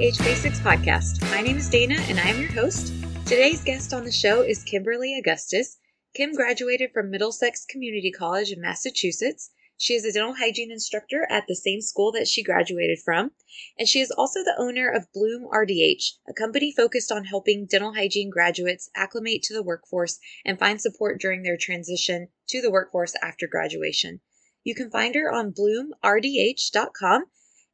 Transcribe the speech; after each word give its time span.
DH 0.00 0.16
Basics 0.24 0.58
podcast. 0.60 1.20
My 1.30 1.42
name 1.42 1.58
is 1.58 1.68
Dana 1.68 1.96
and 2.08 2.18
I 2.18 2.28
am 2.28 2.40
your 2.40 2.50
host. 2.52 2.94
Today's 3.26 3.62
guest 3.62 3.92
on 3.92 4.02
the 4.02 4.10
show 4.10 4.40
is 4.40 4.64
Kimberly 4.64 5.14
Augustus. 5.18 5.76
Kim 6.14 6.32
graduated 6.32 6.90
from 6.94 7.10
Middlesex 7.10 7.66
Community 7.66 8.10
College 8.10 8.50
in 8.50 8.62
Massachusetts. 8.62 9.50
She 9.76 9.92
is 9.92 10.06
a 10.06 10.12
dental 10.12 10.36
hygiene 10.36 10.72
instructor 10.72 11.26
at 11.28 11.44
the 11.46 11.54
same 11.54 11.82
school 11.82 12.12
that 12.12 12.26
she 12.26 12.42
graduated 12.42 13.00
from, 13.04 13.32
and 13.78 13.86
she 13.86 14.00
is 14.00 14.10
also 14.10 14.42
the 14.42 14.56
owner 14.56 14.88
of 14.88 15.12
Bloom 15.12 15.46
RDH, 15.52 16.12
a 16.26 16.32
company 16.32 16.72
focused 16.74 17.12
on 17.12 17.26
helping 17.26 17.66
dental 17.66 17.92
hygiene 17.92 18.30
graduates 18.30 18.88
acclimate 18.96 19.42
to 19.42 19.52
the 19.52 19.62
workforce 19.62 20.18
and 20.46 20.58
find 20.58 20.80
support 20.80 21.20
during 21.20 21.42
their 21.42 21.58
transition 21.58 22.28
to 22.48 22.62
the 22.62 22.70
workforce 22.70 23.14
after 23.20 23.46
graduation. 23.46 24.22
You 24.64 24.74
can 24.74 24.90
find 24.90 25.14
her 25.14 25.30
on 25.30 25.52
bloomrdh.com 25.52 27.24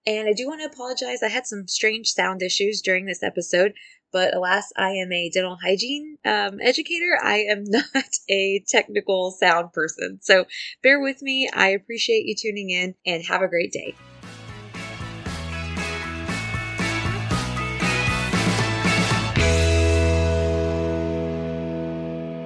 and 0.06 0.28
I 0.28 0.32
do 0.32 0.46
want 0.46 0.60
to 0.60 0.66
apologize. 0.66 1.22
I 1.22 1.28
had 1.28 1.46
some 1.46 1.66
strange 1.66 2.08
sound 2.08 2.40
issues 2.40 2.80
during 2.80 3.06
this 3.06 3.22
episode, 3.22 3.74
but 4.12 4.34
alas, 4.34 4.72
I 4.76 4.90
am 4.90 5.10
a 5.12 5.28
dental 5.30 5.58
hygiene 5.60 6.16
um, 6.24 6.60
educator. 6.60 7.18
I 7.22 7.38
am 7.50 7.64
not 7.66 7.84
a 8.28 8.62
technical 8.68 9.32
sound 9.32 9.72
person. 9.72 10.20
So 10.22 10.44
bear 10.82 11.00
with 11.00 11.22
me. 11.22 11.50
I 11.52 11.68
appreciate 11.70 12.26
you 12.26 12.36
tuning 12.36 12.70
in 12.70 12.94
and 13.04 13.24
have 13.24 13.42
a 13.42 13.48
great 13.48 13.72
day. 13.72 13.94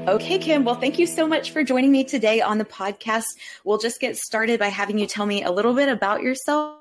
Okay, 0.09 0.39
Kim. 0.39 0.65
Well, 0.65 0.75
thank 0.75 0.99
you 0.99 1.07
so 1.07 1.29
much 1.29 1.53
for 1.53 1.63
joining 1.63 1.93
me 1.93 2.03
today 2.03 2.41
on 2.41 2.59
the 2.59 2.65
podcast. 2.65 3.27
We'll 3.65 3.79
just 3.79 4.01
get 4.01 4.17
started 4.17 4.59
by 4.59 4.69
having 4.69 4.99
you 4.99 5.07
tell 5.07 5.27
me 5.27 5.45
a 5.45 5.53
little 5.53 5.75
bit 5.75 5.89
about 5.89 6.23
yourself 6.23 6.80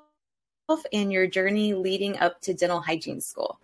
and 0.94 1.12
your 1.12 1.28
journey 1.28 1.74
leading 1.74 2.18
up 2.18 2.42
to 2.42 2.54
dental 2.54 2.82
hygiene 2.82 3.22
school. 3.22 3.60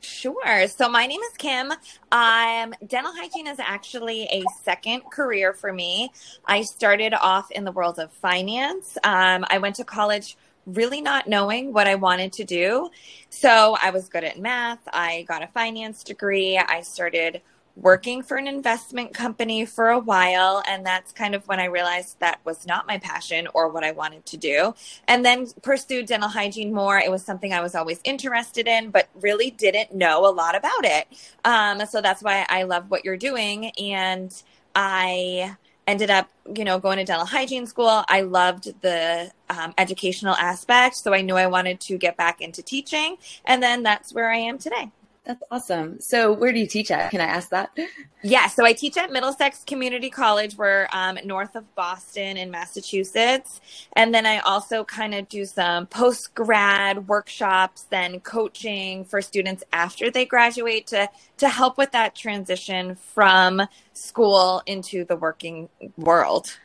Sure. 0.00 0.68
So 0.68 0.88
my 0.88 1.06
name 1.06 1.20
is 1.20 1.36
Kim. 1.38 1.72
Um, 2.12 2.74
dental 2.86 3.12
hygiene 3.14 3.48
is 3.48 3.58
actually 3.58 4.24
a 4.24 4.44
second 4.62 5.02
career 5.10 5.52
for 5.52 5.72
me. 5.72 6.12
I 6.44 6.62
started 6.62 7.14
off 7.14 7.50
in 7.50 7.64
the 7.64 7.72
world 7.72 7.98
of 7.98 8.12
finance. 8.12 8.96
Um, 9.02 9.44
I 9.48 9.58
went 9.58 9.76
to 9.76 9.84
college 9.84 10.36
really 10.66 11.00
not 11.00 11.26
knowing 11.26 11.72
what 11.72 11.88
I 11.88 11.94
wanted 11.94 12.32
to 12.34 12.44
do. 12.44 12.90
So 13.30 13.76
I 13.82 13.90
was 13.90 14.08
good 14.08 14.24
at 14.24 14.38
math. 14.38 14.80
I 14.92 15.24
got 15.26 15.42
a 15.42 15.48
finance 15.48 16.04
degree. 16.04 16.58
I 16.58 16.82
started 16.82 17.40
working 17.80 18.22
for 18.22 18.36
an 18.36 18.48
investment 18.48 19.14
company 19.14 19.64
for 19.64 19.88
a 19.88 19.98
while. 19.98 20.62
And 20.66 20.84
that's 20.84 21.12
kind 21.12 21.34
of 21.34 21.46
when 21.46 21.60
I 21.60 21.66
realized 21.66 22.18
that 22.18 22.40
was 22.44 22.66
not 22.66 22.86
my 22.86 22.98
passion 22.98 23.48
or 23.54 23.68
what 23.68 23.84
I 23.84 23.92
wanted 23.92 24.26
to 24.26 24.36
do. 24.36 24.74
And 25.06 25.24
then 25.24 25.46
pursued 25.62 26.06
dental 26.06 26.28
hygiene 26.28 26.72
more. 26.72 26.98
It 26.98 27.10
was 27.10 27.24
something 27.24 27.52
I 27.52 27.60
was 27.60 27.74
always 27.74 28.00
interested 28.04 28.66
in, 28.66 28.90
but 28.90 29.08
really 29.20 29.50
didn't 29.50 29.94
know 29.94 30.26
a 30.26 30.32
lot 30.32 30.56
about 30.56 30.84
it. 30.84 31.06
Um, 31.44 31.86
so 31.86 32.00
that's 32.00 32.22
why 32.22 32.44
I 32.48 32.64
love 32.64 32.90
what 32.90 33.04
you're 33.04 33.16
doing. 33.16 33.70
And 33.78 34.34
I 34.74 35.56
ended 35.86 36.10
up, 36.10 36.28
you 36.54 36.64
know, 36.64 36.78
going 36.78 36.98
to 36.98 37.04
dental 37.04 37.26
hygiene 37.26 37.66
school. 37.66 38.04
I 38.08 38.20
loved 38.20 38.80
the 38.82 39.30
um, 39.48 39.72
educational 39.78 40.34
aspect. 40.34 40.96
So 40.96 41.14
I 41.14 41.22
knew 41.22 41.34
I 41.36 41.46
wanted 41.46 41.80
to 41.80 41.96
get 41.96 42.16
back 42.16 42.40
into 42.40 42.62
teaching. 42.62 43.16
And 43.44 43.62
then 43.62 43.84
that's 43.84 44.12
where 44.12 44.30
I 44.30 44.36
am 44.36 44.58
today. 44.58 44.90
That's 45.28 45.42
awesome. 45.50 46.00
So, 46.00 46.32
where 46.32 46.54
do 46.54 46.58
you 46.58 46.66
teach 46.66 46.90
at? 46.90 47.10
Can 47.10 47.20
I 47.20 47.26
ask 47.26 47.50
that? 47.50 47.76
Yeah, 48.22 48.46
so 48.46 48.64
I 48.64 48.72
teach 48.72 48.96
at 48.96 49.12
Middlesex 49.12 49.62
Community 49.62 50.08
College. 50.08 50.56
We're 50.56 50.88
um, 50.90 51.18
north 51.22 51.54
of 51.54 51.74
Boston 51.74 52.38
in 52.38 52.50
Massachusetts. 52.50 53.60
And 53.94 54.14
then 54.14 54.24
I 54.24 54.38
also 54.38 54.84
kind 54.84 55.14
of 55.14 55.28
do 55.28 55.44
some 55.44 55.86
post 55.86 56.34
grad 56.34 57.08
workshops, 57.08 57.82
then 57.90 58.20
coaching 58.20 59.04
for 59.04 59.20
students 59.20 59.62
after 59.70 60.10
they 60.10 60.24
graduate 60.24 60.86
to, 60.86 61.10
to 61.36 61.48
help 61.50 61.76
with 61.76 61.92
that 61.92 62.14
transition 62.14 62.94
from 62.94 63.60
school 63.92 64.62
into 64.64 65.04
the 65.04 65.16
working 65.16 65.68
world. 65.98 66.58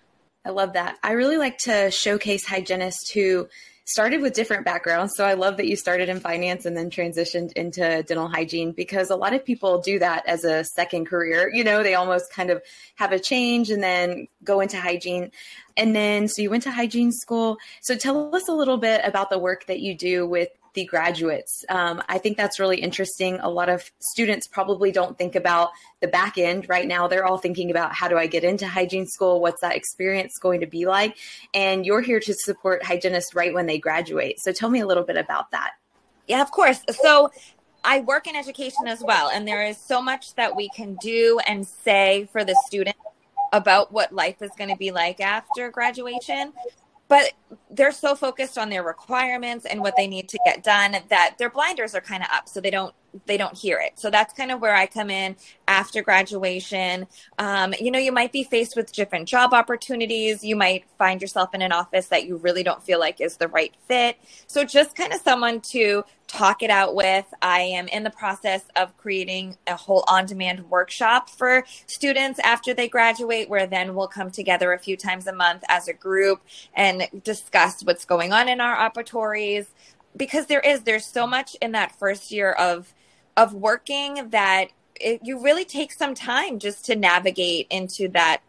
I 0.45 0.51
love 0.51 0.71
that. 0.73 0.97
I 1.03 1.11
really 1.11 1.37
like 1.37 1.57
to 1.59 1.91
showcase 1.91 2.45
hygienists 2.45 3.11
who 3.11 3.49
started 3.85 4.21
with 4.21 4.33
different 4.33 4.65
backgrounds. 4.65 5.13
So 5.15 5.25
I 5.25 5.33
love 5.33 5.57
that 5.57 5.67
you 5.67 5.75
started 5.75 6.09
in 6.09 6.19
finance 6.19 6.65
and 6.65 6.75
then 6.75 6.89
transitioned 6.89 7.51
into 7.53 8.03
dental 8.03 8.27
hygiene 8.27 8.71
because 8.71 9.09
a 9.09 9.15
lot 9.15 9.33
of 9.33 9.43
people 9.43 9.79
do 9.81 9.99
that 9.99 10.25
as 10.25 10.45
a 10.45 10.63
second 10.63 11.05
career. 11.05 11.51
You 11.53 11.63
know, 11.63 11.83
they 11.83 11.95
almost 11.95 12.31
kind 12.31 12.49
of 12.49 12.61
have 12.95 13.11
a 13.11 13.19
change 13.19 13.69
and 13.69 13.83
then 13.83 14.27
go 14.43 14.61
into 14.61 14.79
hygiene. 14.79 15.31
And 15.75 15.95
then, 15.95 16.27
so 16.27 16.41
you 16.41 16.49
went 16.49 16.63
to 16.63 16.71
hygiene 16.71 17.11
school. 17.11 17.57
So 17.81 17.95
tell 17.95 18.33
us 18.33 18.47
a 18.47 18.53
little 18.53 18.77
bit 18.77 19.01
about 19.03 19.29
the 19.29 19.39
work 19.39 19.65
that 19.67 19.79
you 19.79 19.95
do 19.95 20.25
with 20.25 20.49
the 20.73 20.85
graduates. 20.85 21.63
Um, 21.69 22.01
I 22.09 22.17
think 22.17 22.37
that's 22.37 22.59
really 22.59 22.77
interesting. 22.77 23.39
A 23.39 23.49
lot 23.49 23.69
of 23.69 23.91
students 23.99 24.47
probably 24.47 24.91
don't 24.91 25.17
think 25.17 25.35
about 25.35 25.69
the 26.01 26.07
back 26.07 26.37
end 26.37 26.67
right 26.67 26.87
now. 26.87 27.07
They're 27.07 27.25
all 27.25 27.37
thinking 27.37 27.71
about 27.71 27.93
how 27.93 28.07
do 28.07 28.17
I 28.17 28.27
get 28.27 28.43
into 28.43 28.67
hygiene 28.67 29.05
school? 29.05 29.39
What's 29.39 29.61
that 29.61 29.75
experience 29.75 30.37
going 30.39 30.61
to 30.61 30.67
be 30.67 30.85
like? 30.85 31.17
And 31.53 31.85
you're 31.85 32.01
here 32.01 32.19
to 32.19 32.33
support 32.33 32.83
hygienists 32.83 33.35
right 33.35 33.53
when 33.53 33.65
they 33.65 33.77
graduate. 33.77 34.39
So 34.39 34.51
tell 34.51 34.69
me 34.69 34.79
a 34.79 34.87
little 34.87 35.03
bit 35.03 35.17
about 35.17 35.51
that. 35.51 35.71
Yeah, 36.27 36.41
of 36.41 36.51
course. 36.51 36.81
So 37.01 37.31
I 37.83 37.99
work 37.99 38.27
in 38.27 38.35
education 38.35 38.87
as 38.87 39.03
well, 39.03 39.29
and 39.29 39.47
there 39.47 39.65
is 39.65 39.77
so 39.77 40.01
much 40.01 40.35
that 40.35 40.55
we 40.55 40.69
can 40.69 40.95
do 41.01 41.39
and 41.45 41.67
say 41.67 42.29
for 42.31 42.43
the 42.45 42.55
student 42.65 42.95
about 43.51 43.91
what 43.91 44.11
life 44.13 44.41
is 44.41 44.51
going 44.57 44.69
to 44.69 44.77
be 44.77 44.91
like 44.91 45.19
after 45.19 45.69
graduation 45.69 46.53
but 47.13 47.31
they're 47.69 47.91
so 47.91 48.15
focused 48.15 48.57
on 48.57 48.71
their 48.71 48.81
requirements 48.81 49.67
and 49.67 49.79
what 49.79 49.95
they 49.95 50.07
need 50.07 50.27
to 50.27 50.39
get 50.45 50.63
done 50.63 50.97
that 51.09 51.35
their 51.37 51.51
blinders 51.51 51.93
are 51.93 52.01
kind 52.01 52.23
of 52.23 52.29
up 52.33 52.49
so 52.49 52.59
they 52.59 52.71
don't 52.71 52.95
they 53.25 53.37
don't 53.37 53.57
hear 53.57 53.79
it 53.79 53.93
so 53.99 54.09
that's 54.09 54.33
kind 54.33 54.51
of 54.51 54.59
where 54.59 54.75
i 54.75 54.85
come 54.85 55.09
in 55.09 55.35
after 55.67 56.01
graduation 56.01 57.07
um, 57.39 57.73
you 57.79 57.91
know 57.91 57.99
you 57.99 58.11
might 58.11 58.31
be 58.31 58.43
faced 58.43 58.75
with 58.75 58.91
different 58.91 59.27
job 59.27 59.53
opportunities 59.53 60.43
you 60.43 60.55
might 60.55 60.85
find 60.97 61.21
yourself 61.21 61.53
in 61.53 61.61
an 61.61 61.71
office 61.71 62.07
that 62.07 62.25
you 62.25 62.37
really 62.37 62.63
don't 62.63 62.83
feel 62.83 62.99
like 62.99 63.21
is 63.21 63.37
the 63.37 63.47
right 63.47 63.73
fit 63.87 64.17
so 64.47 64.63
just 64.63 64.95
kind 64.95 65.13
of 65.13 65.21
someone 65.21 65.61
to 65.61 66.03
talk 66.33 66.63
it 66.63 66.69
out 66.71 66.95
with. 66.95 67.25
I 67.41 67.61
am 67.61 67.87
in 67.87 68.03
the 68.03 68.09
process 68.09 68.63
of 68.75 68.97
creating 68.97 69.57
a 69.67 69.75
whole 69.75 70.03
on 70.07 70.25
demand 70.25 70.69
workshop 70.69 71.29
for 71.29 71.63
students 71.85 72.39
after 72.43 72.73
they 72.73 72.87
graduate, 72.87 73.49
where 73.49 73.67
then 73.67 73.93
we'll 73.93 74.07
come 74.07 74.31
together 74.31 74.73
a 74.73 74.79
few 74.79 74.97
times 74.97 75.27
a 75.27 75.33
month 75.33 75.63
as 75.69 75.87
a 75.87 75.93
group 75.93 76.41
and 76.73 77.07
discuss 77.23 77.83
what's 77.83 78.05
going 78.05 78.33
on 78.33 78.49
in 78.49 78.61
our 78.61 78.75
operatories. 78.75 79.67
Because 80.15 80.47
there 80.47 80.59
is, 80.59 80.81
there's 80.81 81.05
so 81.05 81.27
much 81.27 81.55
in 81.61 81.71
that 81.73 81.97
first 81.97 82.31
year 82.31 82.51
of 82.51 82.93
of 83.37 83.53
working 83.53 84.29
that 84.29 84.67
it, 84.95 85.21
you 85.23 85.41
really 85.41 85.65
take 85.65 85.91
some 85.91 86.13
time 86.13 86.59
just 86.59 86.85
to 86.85 86.95
navigate 86.95 87.67
into 87.69 88.07
that 88.09 88.41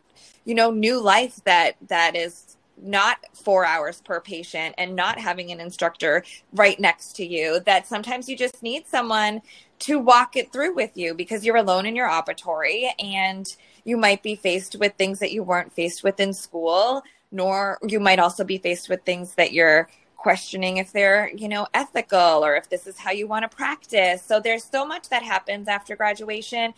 you 0.44 0.54
know 0.54 0.70
new 0.70 1.00
life 1.00 1.40
that 1.44 1.76
that 1.88 2.14
is 2.14 2.56
not 2.76 3.18
four 3.32 3.64
hours 3.64 4.00
per 4.02 4.20
patient 4.20 4.74
and 4.76 4.96
not 4.96 5.18
having 5.18 5.50
an 5.52 5.60
instructor 5.60 6.24
right 6.52 6.78
next 6.80 7.14
to 7.16 7.24
you 7.24 7.60
that 7.66 7.86
sometimes 7.86 8.28
you 8.28 8.36
just 8.36 8.62
need 8.62 8.86
someone 8.86 9.40
to 9.78 9.98
walk 9.98 10.36
it 10.36 10.52
through 10.52 10.74
with 10.74 10.90
you 10.96 11.14
because 11.14 11.44
you're 11.44 11.56
alone 11.56 11.86
in 11.86 11.96
your 11.96 12.08
operatory 12.08 12.90
and 12.98 13.56
you 13.84 13.96
might 13.96 14.22
be 14.22 14.34
faced 14.34 14.76
with 14.78 14.92
things 14.94 15.20
that 15.20 15.32
you 15.32 15.42
weren't 15.42 15.72
faced 15.72 16.02
with 16.02 16.18
in 16.18 16.32
school 16.32 17.02
nor 17.30 17.78
you 17.86 18.00
might 18.00 18.18
also 18.18 18.44
be 18.44 18.58
faced 18.58 18.88
with 18.88 19.02
things 19.02 19.34
that 19.34 19.52
you're 19.52 19.88
questioning 20.24 20.78
if 20.78 20.90
they're 20.90 21.30
you 21.36 21.48
know 21.48 21.66
ethical 21.74 22.42
or 22.42 22.56
if 22.56 22.70
this 22.70 22.86
is 22.86 22.98
how 22.98 23.10
you 23.10 23.26
want 23.26 23.42
to 23.42 23.54
practice. 23.54 24.22
So 24.22 24.40
there's 24.40 24.64
so 24.64 24.86
much 24.86 25.10
that 25.10 25.22
happens 25.22 25.68
after 25.68 25.94
graduation. 25.96 26.72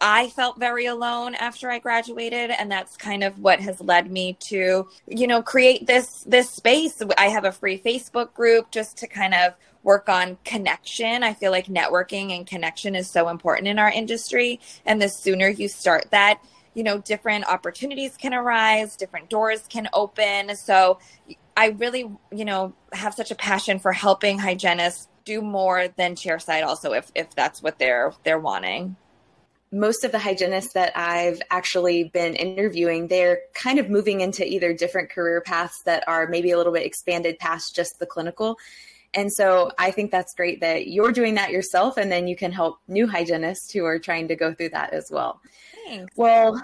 I 0.00 0.28
felt 0.30 0.58
very 0.58 0.86
alone 0.86 1.34
after 1.34 1.70
I 1.70 1.78
graduated 1.78 2.50
and 2.50 2.72
that's 2.72 2.96
kind 2.96 3.22
of 3.22 3.38
what 3.38 3.60
has 3.60 3.82
led 3.82 4.10
me 4.10 4.38
to 4.48 4.88
you 5.06 5.26
know 5.26 5.42
create 5.42 5.86
this 5.86 6.24
this 6.26 6.48
space. 6.48 7.02
I 7.18 7.26
have 7.26 7.44
a 7.44 7.52
free 7.52 7.78
Facebook 7.78 8.32
group 8.32 8.70
just 8.70 8.96
to 8.98 9.06
kind 9.06 9.34
of 9.34 9.52
work 9.82 10.08
on 10.08 10.38
connection. 10.44 11.22
I 11.22 11.34
feel 11.34 11.52
like 11.52 11.66
networking 11.66 12.34
and 12.34 12.46
connection 12.46 12.96
is 12.96 13.10
so 13.10 13.28
important 13.28 13.68
in 13.68 13.78
our 13.78 13.90
industry 13.90 14.58
and 14.86 15.02
the 15.02 15.08
sooner 15.08 15.48
you 15.48 15.68
start 15.68 16.06
that 16.12 16.40
you 16.72 16.82
know 16.82 16.96
different 16.96 17.44
opportunities 17.46 18.16
can 18.16 18.32
arise 18.32 18.96
different 18.96 19.28
doors 19.28 19.66
can 19.68 19.86
open. 19.92 20.56
So 20.56 20.98
I 21.56 21.68
really 21.68 22.10
you 22.32 22.44
know 22.44 22.74
have 22.92 23.14
such 23.14 23.30
a 23.30 23.34
passion 23.34 23.78
for 23.78 23.92
helping 23.92 24.38
hygienists 24.38 25.08
do 25.24 25.42
more 25.42 25.88
than 25.88 26.14
chairside 26.14 26.64
also 26.64 26.92
if 26.92 27.10
if 27.14 27.34
that's 27.34 27.62
what 27.62 27.78
they're 27.78 28.12
they're 28.24 28.38
wanting 28.38 28.96
most 29.72 30.04
of 30.04 30.12
the 30.12 30.18
hygienists 30.18 30.72
that 30.74 30.92
I've 30.96 31.42
actually 31.50 32.04
been 32.04 32.34
interviewing, 32.34 33.08
they're 33.08 33.40
kind 33.54 33.78
of 33.78 33.90
moving 33.90 34.20
into 34.20 34.46
either 34.46 34.72
different 34.72 35.10
career 35.10 35.40
paths 35.40 35.82
that 35.84 36.04
are 36.06 36.28
maybe 36.28 36.50
a 36.52 36.56
little 36.56 36.72
bit 36.72 36.86
expanded 36.86 37.38
past 37.38 37.74
just 37.74 37.98
the 37.98 38.06
clinical. 38.06 38.58
And 39.12 39.32
so 39.32 39.72
I 39.78 39.90
think 39.90 40.10
that's 40.10 40.34
great 40.34 40.60
that 40.60 40.88
you're 40.88 41.12
doing 41.12 41.34
that 41.34 41.50
yourself, 41.50 41.96
and 41.96 42.12
then 42.12 42.28
you 42.28 42.36
can 42.36 42.52
help 42.52 42.78
new 42.86 43.06
hygienists 43.06 43.72
who 43.72 43.84
are 43.84 43.98
trying 43.98 44.28
to 44.28 44.36
go 44.36 44.54
through 44.54 44.70
that 44.70 44.92
as 44.92 45.08
well. 45.10 45.40
Thanks. 45.86 46.12
Well, 46.16 46.62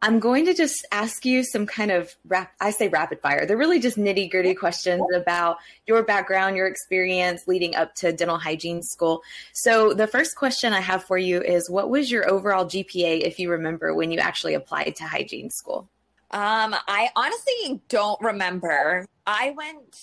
I'm 0.00 0.20
going 0.20 0.46
to 0.46 0.54
just 0.54 0.86
ask 0.92 1.24
you 1.24 1.42
some 1.42 1.66
kind 1.66 1.90
of 1.90 2.14
rap, 2.24 2.52
I 2.60 2.70
say 2.70 2.86
rapid 2.86 3.20
fire. 3.20 3.46
They're 3.46 3.56
really 3.56 3.80
just 3.80 3.96
nitty 3.96 4.30
gritty 4.30 4.54
questions 4.54 5.02
about 5.12 5.56
your 5.86 6.04
background, 6.04 6.56
your 6.56 6.68
experience 6.68 7.48
leading 7.48 7.74
up 7.74 7.96
to 7.96 8.12
dental 8.12 8.38
hygiene 8.38 8.82
school. 8.82 9.22
So 9.52 9.92
the 9.94 10.06
first 10.06 10.36
question 10.36 10.72
I 10.72 10.80
have 10.80 11.02
for 11.02 11.18
you 11.18 11.42
is 11.42 11.68
what 11.68 11.90
was 11.90 12.12
your 12.12 12.30
overall 12.30 12.64
GPA, 12.64 13.22
if 13.22 13.40
you 13.40 13.50
remember, 13.50 13.92
when 13.92 14.12
you 14.12 14.20
actually 14.20 14.54
applied 14.54 14.94
to 14.96 15.04
hygiene 15.04 15.50
school? 15.50 15.88
Um, 16.30 16.76
I 16.86 17.08
honestly 17.16 17.80
don't 17.88 18.20
remember. 18.20 19.04
I 19.26 19.50
went, 19.50 19.96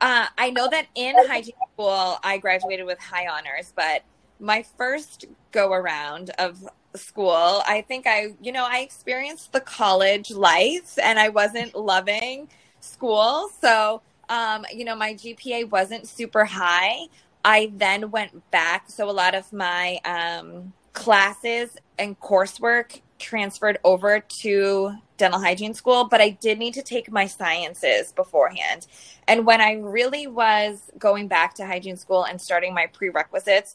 uh, 0.00 0.26
I 0.36 0.50
know 0.50 0.68
that 0.68 0.86
in 0.96 1.14
hygiene 1.28 1.54
school, 1.72 2.18
I 2.24 2.38
graduated 2.38 2.84
with 2.84 2.98
high 2.98 3.28
honors, 3.28 3.72
but 3.76 4.02
my 4.40 4.64
first 4.76 5.26
go 5.52 5.72
around 5.72 6.30
of 6.38 6.68
school, 6.94 7.62
I 7.66 7.84
think 7.86 8.06
I, 8.06 8.34
you 8.40 8.52
know, 8.52 8.66
I 8.68 8.80
experienced 8.80 9.52
the 9.52 9.60
college 9.60 10.30
life 10.30 10.98
and 11.02 11.18
I 11.18 11.28
wasn't 11.28 11.74
loving 11.74 12.48
school. 12.80 13.50
So, 13.60 14.02
um, 14.28 14.64
you 14.72 14.84
know, 14.84 14.96
my 14.96 15.14
GPA 15.14 15.70
wasn't 15.70 16.08
super 16.08 16.44
high. 16.44 17.06
I 17.44 17.70
then 17.74 18.10
went 18.10 18.50
back. 18.50 18.90
So 18.90 19.08
a 19.08 19.12
lot 19.12 19.34
of 19.34 19.52
my 19.52 19.98
um, 20.04 20.72
classes 20.92 21.76
and 21.98 22.18
coursework 22.20 23.00
transferred 23.18 23.78
over 23.84 24.20
to 24.42 24.92
dental 25.16 25.40
hygiene 25.40 25.74
school, 25.74 26.04
but 26.04 26.20
I 26.20 26.30
did 26.30 26.58
need 26.58 26.74
to 26.74 26.82
take 26.82 27.10
my 27.10 27.26
sciences 27.26 28.12
beforehand. 28.12 28.86
And 29.26 29.46
when 29.46 29.60
I 29.60 29.74
really 29.74 30.26
was 30.26 30.90
going 30.98 31.28
back 31.28 31.54
to 31.54 31.66
hygiene 31.66 31.96
school 31.96 32.24
and 32.24 32.40
starting 32.40 32.74
my 32.74 32.86
prerequisites, 32.86 33.74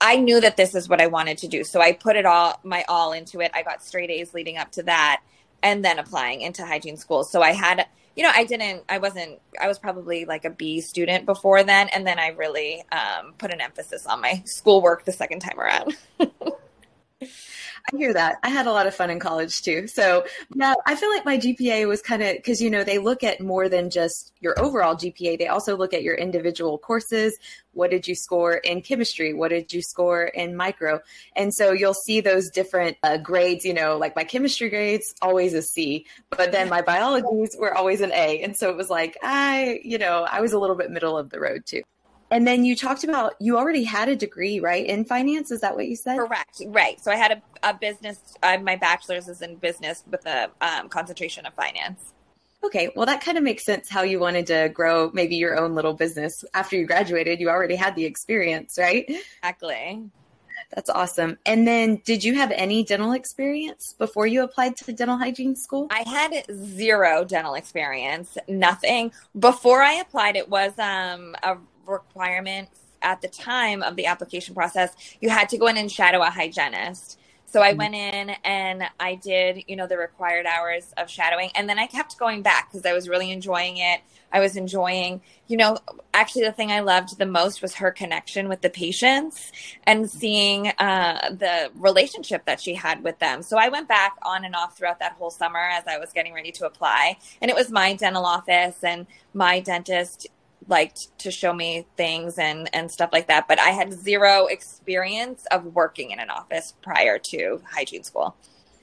I 0.00 0.16
knew 0.16 0.40
that 0.40 0.56
this 0.56 0.74
is 0.74 0.88
what 0.88 1.00
I 1.00 1.06
wanted 1.06 1.38
to 1.38 1.48
do. 1.48 1.64
So 1.64 1.80
I 1.80 1.92
put 1.92 2.16
it 2.16 2.26
all 2.26 2.60
my 2.62 2.84
all 2.88 3.12
into 3.12 3.40
it. 3.40 3.50
I 3.54 3.62
got 3.62 3.82
straight 3.82 4.10
A's 4.10 4.34
leading 4.34 4.58
up 4.58 4.70
to 4.72 4.82
that 4.84 5.22
and 5.62 5.84
then 5.84 5.98
applying 5.98 6.42
into 6.42 6.66
hygiene 6.66 6.96
school. 6.96 7.24
So 7.24 7.42
I 7.42 7.52
had 7.52 7.86
you 8.14 8.22
know, 8.22 8.30
I 8.34 8.44
didn't 8.44 8.84
I 8.88 8.98
wasn't 8.98 9.40
I 9.60 9.68
was 9.68 9.78
probably 9.78 10.26
like 10.26 10.44
a 10.44 10.50
B 10.50 10.80
student 10.82 11.24
before 11.24 11.62
then 11.62 11.88
and 11.88 12.06
then 12.06 12.18
I 12.18 12.28
really 12.28 12.84
um, 12.92 13.32
put 13.38 13.52
an 13.52 13.60
emphasis 13.60 14.06
on 14.06 14.20
my 14.20 14.42
schoolwork 14.44 15.04
the 15.04 15.12
second 15.12 15.40
time 15.40 15.58
around. 15.58 15.96
I 17.92 17.96
hear 17.96 18.12
that. 18.12 18.38
I 18.42 18.48
had 18.48 18.66
a 18.66 18.72
lot 18.72 18.86
of 18.86 18.94
fun 18.94 19.10
in 19.10 19.18
college 19.18 19.62
too. 19.62 19.86
So 19.86 20.24
now 20.54 20.76
I 20.86 20.94
feel 20.94 21.10
like 21.10 21.24
my 21.24 21.38
GPA 21.38 21.88
was 21.88 22.00
kind 22.00 22.22
of 22.22 22.36
because 22.36 22.60
you 22.60 22.70
know 22.70 22.84
they 22.84 22.98
look 22.98 23.24
at 23.24 23.40
more 23.40 23.68
than 23.68 23.90
just 23.90 24.32
your 24.40 24.58
overall 24.60 24.94
GPA. 24.94 25.38
They 25.38 25.48
also 25.48 25.76
look 25.76 25.92
at 25.92 26.02
your 26.02 26.14
individual 26.14 26.78
courses. 26.78 27.36
What 27.72 27.90
did 27.90 28.06
you 28.06 28.14
score 28.14 28.54
in 28.54 28.82
chemistry? 28.82 29.32
What 29.34 29.48
did 29.48 29.72
you 29.72 29.82
score 29.82 30.24
in 30.24 30.56
micro? 30.56 31.00
And 31.34 31.52
so 31.52 31.72
you'll 31.72 31.94
see 31.94 32.20
those 32.20 32.50
different 32.50 32.98
uh, 33.02 33.16
grades. 33.16 33.64
You 33.64 33.74
know, 33.74 33.96
like 33.98 34.14
my 34.14 34.24
chemistry 34.24 34.68
grades 34.68 35.14
always 35.20 35.54
a 35.54 35.62
C, 35.62 36.06
but 36.30 36.52
then 36.52 36.68
my 36.68 36.82
biologies 36.82 37.56
were 37.58 37.74
always 37.74 38.00
an 38.00 38.12
A. 38.12 38.42
And 38.42 38.56
so 38.56 38.70
it 38.70 38.76
was 38.76 38.90
like 38.90 39.16
I, 39.22 39.80
you 39.82 39.98
know, 39.98 40.26
I 40.30 40.40
was 40.40 40.52
a 40.52 40.58
little 40.58 40.76
bit 40.76 40.90
middle 40.90 41.18
of 41.18 41.30
the 41.30 41.40
road 41.40 41.66
too. 41.66 41.82
And 42.32 42.46
then 42.46 42.64
you 42.64 42.74
talked 42.74 43.04
about 43.04 43.34
you 43.40 43.58
already 43.58 43.84
had 43.84 44.08
a 44.08 44.16
degree, 44.16 44.58
right, 44.58 44.86
in 44.86 45.04
finance. 45.04 45.50
Is 45.50 45.60
that 45.60 45.76
what 45.76 45.86
you 45.86 45.96
said? 45.96 46.16
Correct. 46.16 46.62
Right. 46.66 46.98
So 46.98 47.12
I 47.12 47.16
had 47.16 47.32
a, 47.62 47.68
a 47.68 47.74
business. 47.74 48.18
Uh, 48.42 48.56
my 48.56 48.74
bachelor's 48.74 49.28
is 49.28 49.42
in 49.42 49.56
business 49.56 50.02
with 50.10 50.24
a 50.26 50.50
um, 50.62 50.88
concentration 50.88 51.44
of 51.44 51.52
finance. 51.52 52.14
Okay, 52.64 52.90
well, 52.96 53.06
that 53.06 53.22
kind 53.22 53.36
of 53.36 53.44
makes 53.44 53.64
sense 53.64 53.90
how 53.90 54.02
you 54.02 54.18
wanted 54.18 54.46
to 54.46 54.70
grow 54.72 55.10
maybe 55.12 55.36
your 55.36 55.58
own 55.58 55.74
little 55.74 55.94
business 55.94 56.44
after 56.54 56.76
you 56.76 56.86
graduated. 56.86 57.38
You 57.38 57.50
already 57.50 57.74
had 57.74 57.96
the 57.96 58.04
experience, 58.06 58.76
right? 58.78 59.04
Exactly. 59.08 60.10
That's 60.74 60.88
awesome. 60.88 61.38
And 61.44 61.66
then, 61.66 62.00
did 62.04 62.24
you 62.24 62.34
have 62.36 62.50
any 62.52 62.82
dental 62.82 63.12
experience 63.12 63.94
before 63.98 64.26
you 64.26 64.42
applied 64.42 64.76
to 64.78 64.92
dental 64.92 65.18
hygiene 65.18 65.54
school? 65.54 65.88
I 65.90 66.08
had 66.08 66.46
zero 66.50 67.24
dental 67.24 67.54
experience, 67.54 68.38
nothing. 68.48 69.12
Before 69.38 69.82
I 69.82 69.94
applied, 69.94 70.36
it 70.36 70.48
was 70.48 70.72
um, 70.78 71.36
a 71.42 71.58
requirement 71.86 72.68
at 73.02 73.20
the 73.20 73.28
time 73.28 73.82
of 73.82 73.96
the 73.96 74.06
application 74.06 74.54
process. 74.54 74.94
You 75.20 75.30
had 75.30 75.48
to 75.50 75.58
go 75.58 75.66
in 75.66 75.76
and 75.76 75.90
shadow 75.90 76.22
a 76.22 76.30
hygienist. 76.30 77.18
So 77.52 77.60
I 77.60 77.70
mm-hmm. 77.70 77.78
went 77.78 77.94
in 77.94 78.30
and 78.44 78.84
I 78.98 79.14
did, 79.16 79.64
you 79.68 79.76
know, 79.76 79.86
the 79.86 79.98
required 79.98 80.46
hours 80.46 80.94
of 80.96 81.10
shadowing. 81.10 81.50
And 81.54 81.68
then 81.68 81.78
I 81.78 81.86
kept 81.86 82.18
going 82.18 82.40
back 82.40 82.70
because 82.70 82.86
I 82.86 82.94
was 82.94 83.10
really 83.10 83.30
enjoying 83.30 83.76
it. 83.76 84.00
I 84.32 84.40
was 84.40 84.56
enjoying, 84.56 85.20
you 85.46 85.58
know, 85.58 85.76
actually 86.14 86.44
the 86.44 86.52
thing 86.52 86.72
I 86.72 86.80
loved 86.80 87.18
the 87.18 87.26
most 87.26 87.60
was 87.60 87.74
her 87.74 87.90
connection 87.90 88.48
with 88.48 88.62
the 88.62 88.70
patients 88.70 89.52
and 89.84 90.10
seeing 90.10 90.68
uh, 90.68 91.34
the 91.38 91.70
relationship 91.74 92.46
that 92.46 92.58
she 92.58 92.72
had 92.72 93.04
with 93.04 93.18
them. 93.18 93.42
So 93.42 93.58
I 93.58 93.68
went 93.68 93.86
back 93.86 94.16
on 94.22 94.46
and 94.46 94.56
off 94.56 94.78
throughout 94.78 95.00
that 95.00 95.12
whole 95.12 95.30
summer 95.30 95.58
as 95.58 95.86
I 95.86 95.98
was 95.98 96.14
getting 96.14 96.32
ready 96.32 96.52
to 96.52 96.64
apply. 96.64 97.18
And 97.42 97.50
it 97.50 97.54
was 97.54 97.70
my 97.70 97.92
dental 97.92 98.24
office 98.24 98.82
and 98.82 99.06
my 99.34 99.60
dentist 99.60 100.26
liked 100.68 101.16
to 101.18 101.30
show 101.30 101.52
me 101.52 101.86
things 101.96 102.38
and 102.38 102.68
and 102.74 102.90
stuff 102.90 103.10
like 103.12 103.28
that 103.28 103.48
but 103.48 103.58
i 103.58 103.70
had 103.70 103.92
zero 103.92 104.46
experience 104.46 105.44
of 105.50 105.64
working 105.74 106.10
in 106.10 106.18
an 106.18 106.30
office 106.30 106.74
prior 106.82 107.18
to 107.18 107.60
hygiene 107.70 108.04
school. 108.04 108.36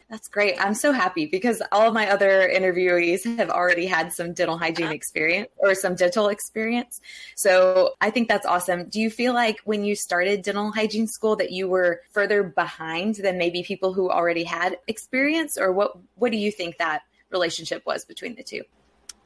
That's 0.10 0.28
great. 0.28 0.56
I'm 0.60 0.74
so 0.74 0.92
happy 0.92 1.28
because 1.28 1.62
all 1.72 1.88
of 1.88 1.94
my 1.94 2.10
other 2.10 2.50
interviewees 2.52 3.38
have 3.38 3.52
already 3.52 3.86
had 3.86 4.12
some 4.12 4.34
dental 4.34 4.58
hygiene 4.58 4.88
uh-huh. 4.88 4.96
experience 4.96 5.50
or 5.58 5.76
some 5.76 5.94
dental 5.94 6.30
experience. 6.30 7.00
So 7.36 7.92
i 8.02 8.10
think 8.10 8.28
that's 8.28 8.46
awesome. 8.46 8.90
Do 8.90 9.00
you 9.00 9.12
feel 9.12 9.34
like 9.34 9.58
when 9.66 9.84
you 9.84 9.96
started 9.96 10.42
dental 10.42 10.72
hygiene 10.72 11.06
school 11.06 11.36
that 11.36 11.52
you 11.52 11.68
were 11.68 12.02
further 12.12 12.42
behind 12.42 13.16
than 13.16 13.38
maybe 13.38 13.62
people 13.62 13.94
who 13.94 14.10
already 14.10 14.44
had 14.44 14.78
experience? 14.88 15.58
Or 15.60 15.72
what 15.72 15.92
what 16.16 16.32
do 16.32 16.40
you 16.40 16.52
think 16.52 16.78
that 16.78 17.04
relationship 17.30 17.86
was 17.86 18.04
between 18.04 18.36
the 18.36 18.44
two? 18.44 18.64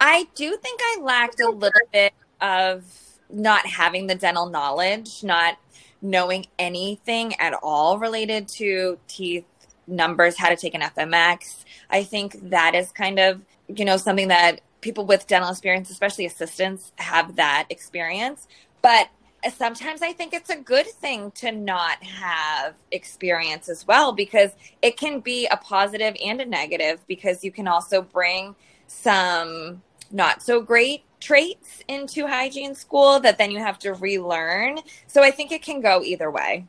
I 0.02 0.28
do 0.36 0.58
think 0.58 0.82
I 0.84 0.98
lacked 1.02 1.40
a 1.40 1.50
little 1.50 1.88
bit 1.94 2.14
of 2.42 2.84
not 3.30 3.66
having 3.66 4.08
the 4.08 4.16
dental 4.16 4.48
knowledge, 4.48 5.24
not 5.24 5.58
knowing 6.02 6.46
anything 6.60 7.34
at 7.36 7.54
all 7.64 7.98
related 7.98 8.48
to 8.48 9.00
teeth 9.08 9.46
numbers, 9.88 10.38
how 10.38 10.50
to 10.50 10.56
take 10.56 10.76
an 10.76 10.82
FMX. 10.82 11.64
I 11.90 12.04
think 12.04 12.50
that 12.50 12.76
is 12.76 12.92
kind 12.92 13.20
of, 13.20 13.42
you 13.68 13.86
know, 13.86 13.98
something 13.98 14.28
that 14.28 14.62
people 14.82 15.06
with 15.06 15.28
dental 15.28 15.50
experience, 15.50 15.90
especially 15.90 16.26
assistants, 16.26 16.92
have 16.98 17.38
that 17.38 17.68
experience. 17.70 18.48
But 18.82 19.10
sometimes 19.56 20.02
I 20.02 20.14
think 20.14 20.34
it's 20.34 20.50
a 20.50 20.58
good 20.58 20.88
thing 20.88 21.32
to 21.32 21.52
not 21.52 22.04
have 22.04 22.76
experience 22.92 23.70
as 23.70 23.88
well 23.88 24.14
because 24.14 24.52
it 24.82 24.98
can 24.98 25.20
be 25.20 25.48
a 25.48 25.58
positive 25.58 26.16
and 26.24 26.42
a 26.42 26.46
negative 26.46 27.00
because 27.08 27.44
you 27.44 27.52
can 27.52 27.68
also 27.68 28.02
bring 28.02 28.56
some 28.88 29.82
not 30.12 30.44
so 30.44 30.62
great 30.62 31.04
traits 31.24 31.82
into 31.88 32.28
hygiene 32.28 32.76
school 32.76 33.20
that 33.22 33.38
then 33.38 33.52
you 33.52 33.60
have 33.60 33.80
to 33.80 33.94
relearn. 33.94 34.80
So 35.08 35.24
I 35.24 35.32
think 35.32 35.52
it 35.52 35.62
can 35.62 35.82
go 35.82 36.04
either 36.04 36.30
way. 36.30 36.68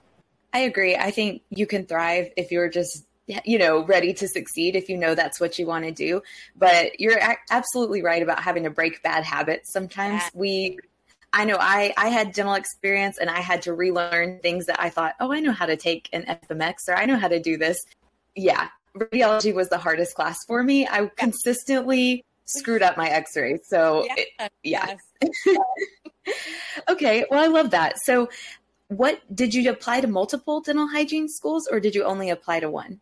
I 0.52 0.61
agree. 0.61 0.94
I 0.94 1.11
think 1.11 1.42
you 1.50 1.66
can 1.66 1.87
thrive 1.87 2.30
if 2.37 2.52
you're 2.52 2.68
just 2.68 3.04
you 3.26 3.58
know 3.58 3.82
ready 3.87 4.12
to 4.12 4.28
succeed 4.28 4.76
if 4.76 4.90
you 4.90 4.99
know 4.99 5.14
that's 5.14 5.40
what 5.40 5.58
you 5.58 5.66
want 5.66 5.82
to 5.82 5.90
do 5.90 6.20
but 6.56 7.00
you're 7.00 7.16
a- 7.16 7.38
absolutely 7.50 8.02
right 8.02 8.23
about 8.23 8.38
having 8.38 8.64
to 8.64 8.70
break 8.70 9.02
bad 9.02 9.25
habits 9.25 9.73
sometimes 9.73 10.20
yeah. 10.23 10.28
we 10.34 10.78
I 11.32 11.46
know 11.46 11.56
I, 11.58 11.92
I 11.96 12.11
had 12.11 12.32
dental 12.32 12.54
experience 12.54 13.18
and 13.18 13.28
I 13.28 13.40
had 13.40 13.62
to 13.62 13.73
relearn 13.73 14.38
things 14.38 14.66
that 14.66 14.80
I 14.80 14.88
thought, 14.88 15.14
oh, 15.18 15.32
I 15.32 15.40
know 15.40 15.50
how 15.50 15.66
to 15.66 15.76
take 15.76 16.08
an 16.12 16.38
FMX 16.49 16.88
or 16.88 16.94
I 16.94 17.06
know 17.06 17.16
how 17.16 17.26
to 17.26 17.40
do 17.40 17.56
this. 17.56 17.84
Yeah, 18.37 18.68
radiology 18.96 19.52
was 19.52 19.68
the 19.68 19.76
hardest 19.76 20.14
class 20.14 20.38
for 20.46 20.62
me. 20.62 20.87
I 20.87 21.11
consistently 21.16 22.25
screwed 22.44 22.82
up 22.82 22.96
my 22.96 23.08
x-ray 23.08 23.58
so 23.62 24.04
yeah, 24.04 24.14
it, 24.16 24.52
yeah. 24.62 24.96
Yes. 25.22 25.56
okay 26.88 27.24
well 27.30 27.42
i 27.42 27.46
love 27.46 27.70
that 27.70 27.98
so 27.98 28.28
what 28.88 29.20
did 29.34 29.54
you 29.54 29.70
apply 29.70 30.00
to 30.00 30.06
multiple 30.06 30.60
dental 30.60 30.88
hygiene 30.88 31.28
schools 31.28 31.66
or 31.70 31.80
did 31.80 31.94
you 31.94 32.04
only 32.04 32.30
apply 32.30 32.60
to 32.60 32.70
one 32.70 33.00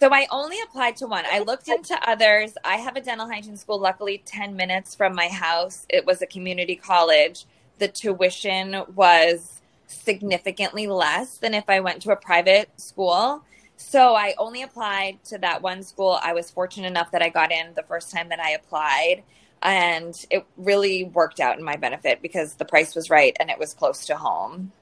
so 0.00 0.10
I 0.12 0.28
only 0.30 0.56
applied 0.60 0.96
to 0.98 1.08
one. 1.08 1.24
I 1.30 1.40
looked 1.40 1.66
into 1.66 1.98
others. 2.08 2.52
I 2.64 2.76
have 2.76 2.94
a 2.94 3.00
dental 3.00 3.26
hygiene 3.26 3.56
school, 3.56 3.80
luckily 3.80 4.22
10 4.24 4.54
minutes 4.54 4.94
from 4.94 5.12
my 5.12 5.26
house. 5.26 5.86
It 5.88 6.06
was 6.06 6.22
a 6.22 6.26
community 6.26 6.76
college. 6.76 7.46
The 7.78 7.88
tuition 7.88 8.84
was 8.94 9.60
significantly 9.88 10.86
less 10.86 11.38
than 11.38 11.52
if 11.52 11.64
I 11.68 11.80
went 11.80 12.02
to 12.02 12.12
a 12.12 12.16
private 12.16 12.70
school. 12.80 13.42
So 13.80 14.16
I 14.16 14.34
only 14.38 14.62
applied 14.62 15.22
to 15.26 15.38
that 15.38 15.62
one 15.62 15.84
school. 15.84 16.18
I 16.20 16.32
was 16.32 16.50
fortunate 16.50 16.88
enough 16.88 17.12
that 17.12 17.22
I 17.22 17.28
got 17.28 17.52
in 17.52 17.74
the 17.74 17.84
first 17.84 18.10
time 18.10 18.28
that 18.30 18.40
I 18.40 18.50
applied. 18.50 19.22
And 19.62 20.14
it 20.30 20.44
really 20.56 21.04
worked 21.04 21.38
out 21.38 21.58
in 21.58 21.64
my 21.64 21.76
benefit 21.76 22.20
because 22.20 22.54
the 22.54 22.64
price 22.64 22.96
was 22.96 23.08
right 23.08 23.36
and 23.38 23.50
it 23.50 23.58
was 23.58 23.74
close 23.74 24.04
to 24.06 24.16
home. 24.16 24.72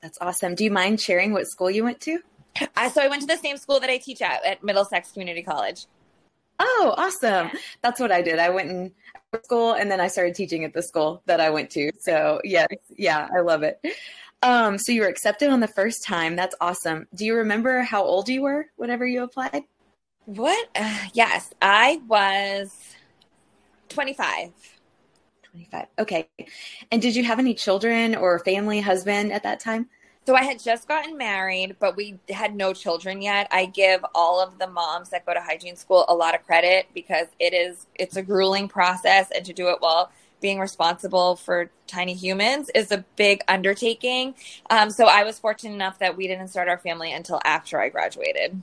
That's 0.00 0.16
awesome. 0.20 0.54
Do 0.54 0.62
you 0.62 0.70
mind 0.70 1.00
sharing 1.00 1.32
what 1.32 1.48
school 1.48 1.70
you 1.70 1.82
went 1.82 2.00
to? 2.02 2.20
Uh, 2.76 2.88
so 2.88 3.02
I 3.02 3.08
went 3.08 3.22
to 3.22 3.26
the 3.26 3.36
same 3.36 3.56
school 3.56 3.80
that 3.80 3.90
I 3.90 3.98
teach 3.98 4.22
at, 4.22 4.44
at 4.44 4.62
Middlesex 4.62 5.10
Community 5.10 5.42
College. 5.42 5.86
Oh, 6.60 6.94
awesome. 6.96 7.50
That's 7.82 7.98
what 7.98 8.12
I 8.12 8.22
did. 8.22 8.38
I 8.38 8.50
went 8.50 8.70
in 8.70 8.92
school 9.44 9.72
and 9.72 9.90
then 9.90 10.00
I 10.00 10.06
started 10.06 10.36
teaching 10.36 10.64
at 10.64 10.72
the 10.72 10.82
school 10.82 11.20
that 11.26 11.40
I 11.40 11.50
went 11.50 11.70
to. 11.70 11.90
So, 11.98 12.40
yes, 12.44 12.68
yeah, 12.96 13.28
I 13.36 13.40
love 13.40 13.64
it. 13.64 13.80
Um, 14.42 14.78
so 14.78 14.92
you 14.92 15.02
were 15.02 15.08
accepted 15.08 15.50
on 15.50 15.60
the 15.60 15.68
first 15.68 16.04
time. 16.04 16.36
That's 16.36 16.54
awesome. 16.60 17.06
Do 17.14 17.24
you 17.24 17.34
remember 17.36 17.82
how 17.82 18.04
old 18.04 18.28
you 18.28 18.42
were 18.42 18.66
whenever 18.76 19.06
you 19.06 19.24
applied? 19.24 19.64
What? 20.26 20.68
Uh, 20.74 21.06
yes, 21.12 21.52
I 21.60 22.00
was 22.06 22.94
25. 23.88 24.52
25. 25.42 25.86
Okay. 25.98 26.28
And 26.92 27.02
did 27.02 27.16
you 27.16 27.24
have 27.24 27.38
any 27.38 27.54
children 27.54 28.14
or 28.14 28.38
family, 28.40 28.80
husband 28.80 29.32
at 29.32 29.42
that 29.42 29.58
time? 29.58 29.88
So 30.26 30.36
I 30.36 30.42
had 30.44 30.62
just 30.62 30.86
gotten 30.86 31.16
married, 31.16 31.76
but 31.80 31.96
we 31.96 32.18
had 32.28 32.54
no 32.54 32.74
children 32.74 33.22
yet. 33.22 33.48
I 33.50 33.64
give 33.64 34.04
all 34.14 34.42
of 34.42 34.58
the 34.58 34.66
moms 34.66 35.08
that 35.08 35.24
go 35.24 35.32
to 35.32 35.40
hygiene 35.40 35.74
school 35.74 36.04
a 36.06 36.14
lot 36.14 36.34
of 36.34 36.44
credit 36.44 36.86
because 36.92 37.28
it 37.40 37.54
is 37.54 37.86
it's 37.94 38.16
a 38.16 38.22
grueling 38.22 38.68
process 38.68 39.30
and 39.34 39.42
to 39.46 39.54
do 39.54 39.70
it 39.70 39.76
while 39.80 40.12
being 40.40 40.58
responsible 40.58 41.36
for 41.36 41.70
tiny 41.86 42.14
humans 42.14 42.70
is 42.74 42.92
a 42.92 43.04
big 43.16 43.42
undertaking. 43.48 44.34
Um, 44.70 44.90
so 44.90 45.06
I 45.06 45.24
was 45.24 45.38
fortunate 45.38 45.74
enough 45.74 45.98
that 45.98 46.16
we 46.16 46.26
didn't 46.26 46.48
start 46.48 46.68
our 46.68 46.78
family 46.78 47.12
until 47.12 47.40
after 47.44 47.80
I 47.80 47.88
graduated. 47.88 48.60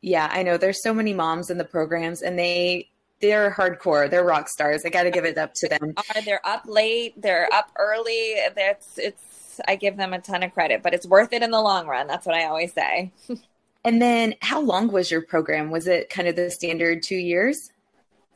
Yeah, 0.00 0.28
I 0.30 0.42
know. 0.42 0.56
There's 0.56 0.82
so 0.82 0.94
many 0.94 1.14
moms 1.14 1.50
in 1.50 1.58
the 1.58 1.64
programs, 1.64 2.22
and 2.22 2.38
they 2.38 2.88
they're 3.20 3.50
hardcore. 3.50 4.10
They're 4.10 4.24
rock 4.24 4.48
stars. 4.48 4.82
I 4.84 4.90
got 4.90 5.04
to 5.04 5.10
give 5.10 5.24
it 5.24 5.38
up 5.38 5.54
to 5.54 5.68
them. 5.68 5.94
They're 6.24 6.46
up 6.46 6.64
late. 6.66 7.20
They're 7.20 7.48
up 7.52 7.72
early. 7.78 8.36
That's 8.54 8.98
it's. 8.98 9.60
I 9.66 9.76
give 9.76 9.96
them 9.96 10.12
a 10.12 10.20
ton 10.20 10.42
of 10.42 10.52
credit, 10.52 10.82
but 10.82 10.92
it's 10.92 11.06
worth 11.06 11.32
it 11.32 11.42
in 11.42 11.50
the 11.50 11.60
long 11.60 11.86
run. 11.86 12.06
That's 12.06 12.26
what 12.26 12.34
I 12.34 12.44
always 12.44 12.74
say. 12.74 13.10
and 13.84 14.02
then, 14.02 14.34
how 14.42 14.60
long 14.60 14.88
was 14.88 15.10
your 15.10 15.22
program? 15.22 15.70
Was 15.70 15.86
it 15.86 16.10
kind 16.10 16.28
of 16.28 16.36
the 16.36 16.50
standard 16.50 17.02
two 17.02 17.16
years? 17.16 17.70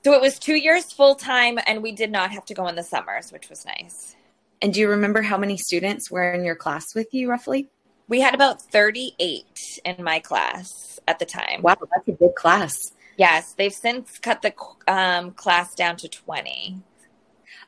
So 0.03 0.15
it 0.15 0.21
was 0.21 0.39
two 0.39 0.55
years 0.55 0.93
full 0.93 1.15
time, 1.15 1.59
and 1.67 1.83
we 1.83 1.93
did 1.93 2.11
not 2.11 2.31
have 2.31 2.47
to 2.47 2.55
go 2.55 2.67
in 2.69 2.75
the 2.75 2.83
summers, 2.83 3.33
which 3.33 3.51
was 3.51 3.67
nice. 3.67 4.17
And 4.63 4.73
do 4.73 4.81
you 4.81 4.89
remember 4.89 5.23
how 5.23 5.37
many 5.37 5.57
students 5.57 6.11
were 6.11 6.33
in 6.33 6.45
your 6.45 6.57
class 6.57 6.95
with 6.95 7.13
you, 7.13 7.29
roughly? 7.29 7.69
We 8.09 8.21
had 8.21 8.35
about 8.35 8.63
38 8.63 9.45
in 9.85 10.03
my 10.03 10.19
class 10.21 10.99
at 11.07 11.19
the 11.19 11.27
time. 11.27 11.63
Wow, 11.63 11.77
that's 11.81 12.09
a 12.09 12.13
big 12.13 12.35
class. 12.35 12.93
Yes, 13.17 13.53
they've 13.53 13.73
since 13.73 14.19
cut 14.19 14.43
the 14.43 14.55
um, 14.89 15.33
class 15.33 15.75
down 15.75 15.97
to 15.99 16.09
20. 16.09 16.81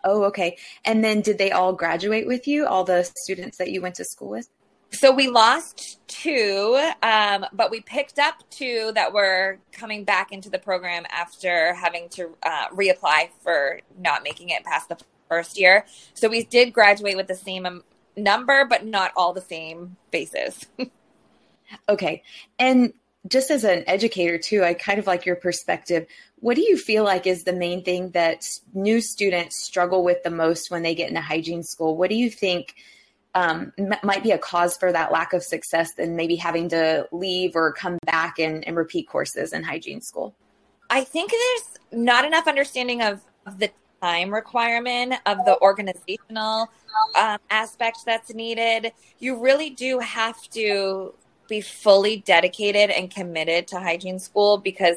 Oh, 0.04 0.24
okay. 0.24 0.56
And 0.84 1.04
then 1.04 1.20
did 1.20 1.38
they 1.38 1.52
all 1.52 1.74
graduate 1.74 2.26
with 2.26 2.48
you, 2.48 2.66
all 2.66 2.84
the 2.84 3.04
students 3.18 3.58
that 3.58 3.70
you 3.70 3.80
went 3.80 3.96
to 3.96 4.04
school 4.04 4.30
with? 4.30 4.48
So 4.92 5.10
we 5.10 5.28
lost 5.28 6.00
two, 6.06 6.78
um, 7.02 7.46
but 7.52 7.70
we 7.70 7.80
picked 7.80 8.18
up 8.18 8.34
two 8.50 8.92
that 8.94 9.12
were 9.12 9.58
coming 9.72 10.04
back 10.04 10.32
into 10.32 10.50
the 10.50 10.58
program 10.58 11.04
after 11.10 11.74
having 11.74 12.08
to 12.10 12.36
uh, 12.42 12.68
reapply 12.68 13.30
for 13.40 13.80
not 13.98 14.22
making 14.22 14.50
it 14.50 14.64
past 14.64 14.90
the 14.90 14.98
first 15.28 15.58
year. 15.58 15.86
So 16.14 16.28
we 16.28 16.44
did 16.44 16.72
graduate 16.72 17.16
with 17.16 17.26
the 17.26 17.34
same 17.34 17.64
um, 17.64 17.84
number, 18.16 18.66
but 18.66 18.84
not 18.84 19.12
all 19.16 19.32
the 19.32 19.40
same 19.40 19.96
bases. 20.10 20.66
okay. 21.88 22.22
And 22.58 22.92
just 23.28 23.50
as 23.50 23.64
an 23.64 23.84
educator 23.86 24.36
too, 24.36 24.62
I 24.62 24.74
kind 24.74 24.98
of 24.98 25.06
like 25.06 25.24
your 25.24 25.36
perspective. 25.36 26.06
What 26.40 26.56
do 26.56 26.62
you 26.62 26.76
feel 26.76 27.04
like 27.04 27.26
is 27.26 27.44
the 27.44 27.52
main 27.52 27.82
thing 27.82 28.10
that 28.10 28.44
new 28.74 29.00
students 29.00 29.62
struggle 29.62 30.04
with 30.04 30.22
the 30.22 30.30
most 30.30 30.70
when 30.70 30.82
they 30.82 30.94
get 30.94 31.08
into 31.08 31.20
hygiene 31.20 31.62
school? 31.62 31.96
What 31.96 32.10
do 32.10 32.16
you 32.16 32.28
think 32.28 32.74
um, 33.34 33.72
m- 33.78 33.94
might 34.02 34.22
be 34.22 34.30
a 34.30 34.38
cause 34.38 34.76
for 34.76 34.92
that 34.92 35.12
lack 35.12 35.32
of 35.32 35.42
success 35.42 35.94
than 35.94 36.16
maybe 36.16 36.36
having 36.36 36.68
to 36.70 37.06
leave 37.12 37.56
or 37.56 37.72
come 37.72 37.98
back 38.04 38.38
and, 38.38 38.66
and 38.66 38.76
repeat 38.76 39.08
courses 39.08 39.52
in 39.52 39.62
hygiene 39.62 40.00
school? 40.00 40.34
I 40.90 41.04
think 41.04 41.30
there's 41.30 42.02
not 42.04 42.24
enough 42.24 42.46
understanding 42.46 43.02
of, 43.02 43.22
of 43.46 43.58
the 43.58 43.70
time 44.02 44.32
requirement 44.32 45.14
of 45.26 45.38
the 45.44 45.58
organizational 45.60 46.68
um, 47.18 47.38
aspect 47.50 47.98
that's 48.04 48.34
needed. 48.34 48.92
You 49.18 49.40
really 49.40 49.70
do 49.70 50.00
have 50.00 50.36
to 50.50 51.14
be 51.48 51.60
fully 51.60 52.18
dedicated 52.18 52.90
and 52.90 53.10
committed 53.10 53.68
to 53.68 53.80
hygiene 53.80 54.18
school 54.18 54.58
because 54.58 54.96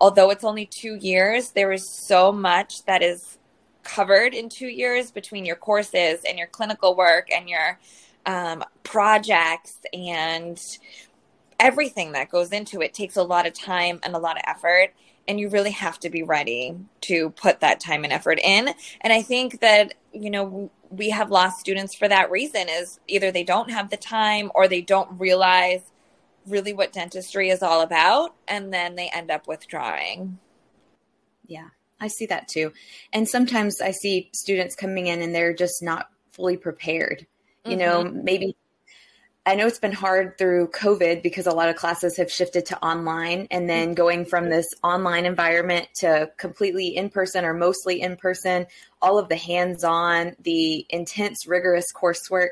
although 0.00 0.30
it's 0.30 0.44
only 0.44 0.66
two 0.66 0.96
years, 0.96 1.50
there 1.50 1.72
is 1.72 1.88
so 1.88 2.32
much 2.32 2.84
that 2.84 3.02
is 3.02 3.38
covered 3.86 4.34
in 4.34 4.48
two 4.48 4.66
years 4.66 5.10
between 5.10 5.46
your 5.46 5.56
courses 5.56 6.20
and 6.28 6.36
your 6.38 6.48
clinical 6.48 6.94
work 6.96 7.28
and 7.32 7.48
your 7.48 7.78
um, 8.26 8.64
projects 8.82 9.78
and 9.92 10.60
everything 11.58 12.12
that 12.12 12.30
goes 12.30 12.52
into 12.52 12.82
it 12.82 12.92
takes 12.92 13.16
a 13.16 13.22
lot 13.22 13.46
of 13.46 13.54
time 13.54 14.00
and 14.02 14.14
a 14.14 14.18
lot 14.18 14.36
of 14.36 14.42
effort. 14.46 14.92
And 15.28 15.40
you 15.40 15.48
really 15.48 15.70
have 15.70 15.98
to 16.00 16.10
be 16.10 16.22
ready 16.22 16.76
to 17.02 17.30
put 17.30 17.60
that 17.60 17.80
time 17.80 18.04
and 18.04 18.12
effort 18.12 18.38
in. 18.42 18.68
And 19.00 19.12
i 19.12 19.22
think 19.22 19.60
that 19.60 19.94
you 20.12 20.30
know 20.30 20.70
we 20.90 21.10
have 21.10 21.30
lost 21.30 21.60
students 21.60 21.94
for 21.94 22.08
that 22.08 22.30
reason 22.30 22.68
is 22.68 23.00
either 23.08 23.30
they 23.30 23.44
don't 23.44 23.70
have 23.70 23.90
the 23.90 23.96
time 23.96 24.50
or 24.54 24.68
they 24.68 24.82
don't 24.82 25.18
realize 25.18 25.82
really 26.46 26.72
what 26.72 26.92
dentistry 26.92 27.50
is 27.50 27.62
all 27.62 27.80
about 27.80 28.34
and 28.46 28.72
then 28.72 28.94
they 28.94 29.10
end 29.12 29.30
up 29.30 29.48
withdrawing. 29.48 30.38
Yeah, 31.46 31.68
I 32.00 32.08
see 32.08 32.26
that 32.26 32.48
too. 32.48 32.72
And 33.12 33.28
sometimes 33.28 33.80
I 33.80 33.92
see 33.92 34.30
students 34.34 34.74
coming 34.74 35.06
in 35.06 35.22
and 35.22 35.34
they're 35.34 35.54
just 35.54 35.82
not 35.82 36.08
fully 36.32 36.56
prepared. 36.56 37.26
You 37.64 37.76
mm-hmm. 37.76 37.78
know, 37.78 38.04
maybe 38.04 38.56
I 39.48 39.54
know 39.54 39.68
it's 39.68 39.78
been 39.78 39.92
hard 39.92 40.38
through 40.38 40.68
COVID 40.68 41.22
because 41.22 41.46
a 41.46 41.52
lot 41.52 41.68
of 41.68 41.76
classes 41.76 42.16
have 42.16 42.32
shifted 42.32 42.66
to 42.66 42.84
online 42.84 43.46
and 43.52 43.70
then 43.70 43.94
going 43.94 44.24
from 44.24 44.50
this 44.50 44.66
online 44.82 45.24
environment 45.24 45.86
to 46.00 46.30
completely 46.36 46.96
in 46.96 47.10
person 47.10 47.44
or 47.44 47.54
mostly 47.54 48.00
in 48.00 48.16
person, 48.16 48.66
all 49.00 49.20
of 49.20 49.28
the 49.28 49.36
hands 49.36 49.84
on, 49.84 50.34
the 50.40 50.84
intense, 50.90 51.46
rigorous 51.46 51.86
coursework 51.94 52.48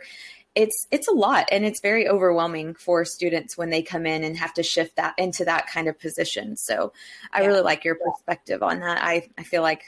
it's 0.55 0.87
it's 0.91 1.09
a 1.09 1.13
lot 1.13 1.49
and 1.51 1.65
it's 1.65 1.81
very 1.81 2.09
overwhelming 2.09 2.75
for 2.75 3.05
students 3.05 3.59
when 3.59 3.71
they 3.71 3.83
come 3.83 4.07
in 4.07 4.23
and 4.23 4.37
have 4.37 4.55
to 4.55 4.63
shift 4.63 4.97
that 4.97 5.15
into 5.19 5.45
that 5.45 5.67
kind 5.67 5.89
of 5.89 5.99
position. 5.99 6.57
So 6.57 6.93
i 7.33 7.41
yeah. 7.41 7.49
really 7.49 7.63
like 7.63 7.85
your 7.85 7.97
perspective 7.97 8.63
on 8.63 8.81
that. 8.81 9.03
I 9.03 9.29
i 9.37 9.43
feel 9.43 9.63
like 9.63 9.83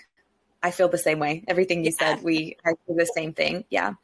i 0.63 0.71
feel 0.71 0.89
the 0.89 0.99
same 0.99 1.19
way. 1.19 1.45
Everything 1.49 1.85
you 1.85 1.93
yeah. 2.01 2.15
said 2.15 2.25
we 2.25 2.57
I 2.65 2.73
do 2.87 2.95
the 2.95 3.07
same 3.07 3.33
thing. 3.33 3.65
Yeah. 3.71 3.95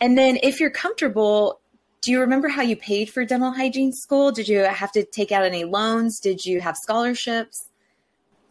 And 0.00 0.16
then 0.16 0.38
if 0.42 0.60
you're 0.60 0.70
comfortable 0.70 1.60
do 2.00 2.10
you 2.10 2.20
remember 2.20 2.48
how 2.48 2.60
you 2.60 2.76
paid 2.76 3.08
for 3.08 3.24
dental 3.24 3.50
hygiene 3.50 3.90
school? 3.90 4.30
Did 4.30 4.46
you 4.46 4.58
have 4.58 4.92
to 4.92 5.04
take 5.04 5.32
out 5.32 5.42
any 5.42 5.64
loans? 5.64 6.20
Did 6.20 6.44
you 6.44 6.60
have 6.60 6.76
scholarships 6.76 7.70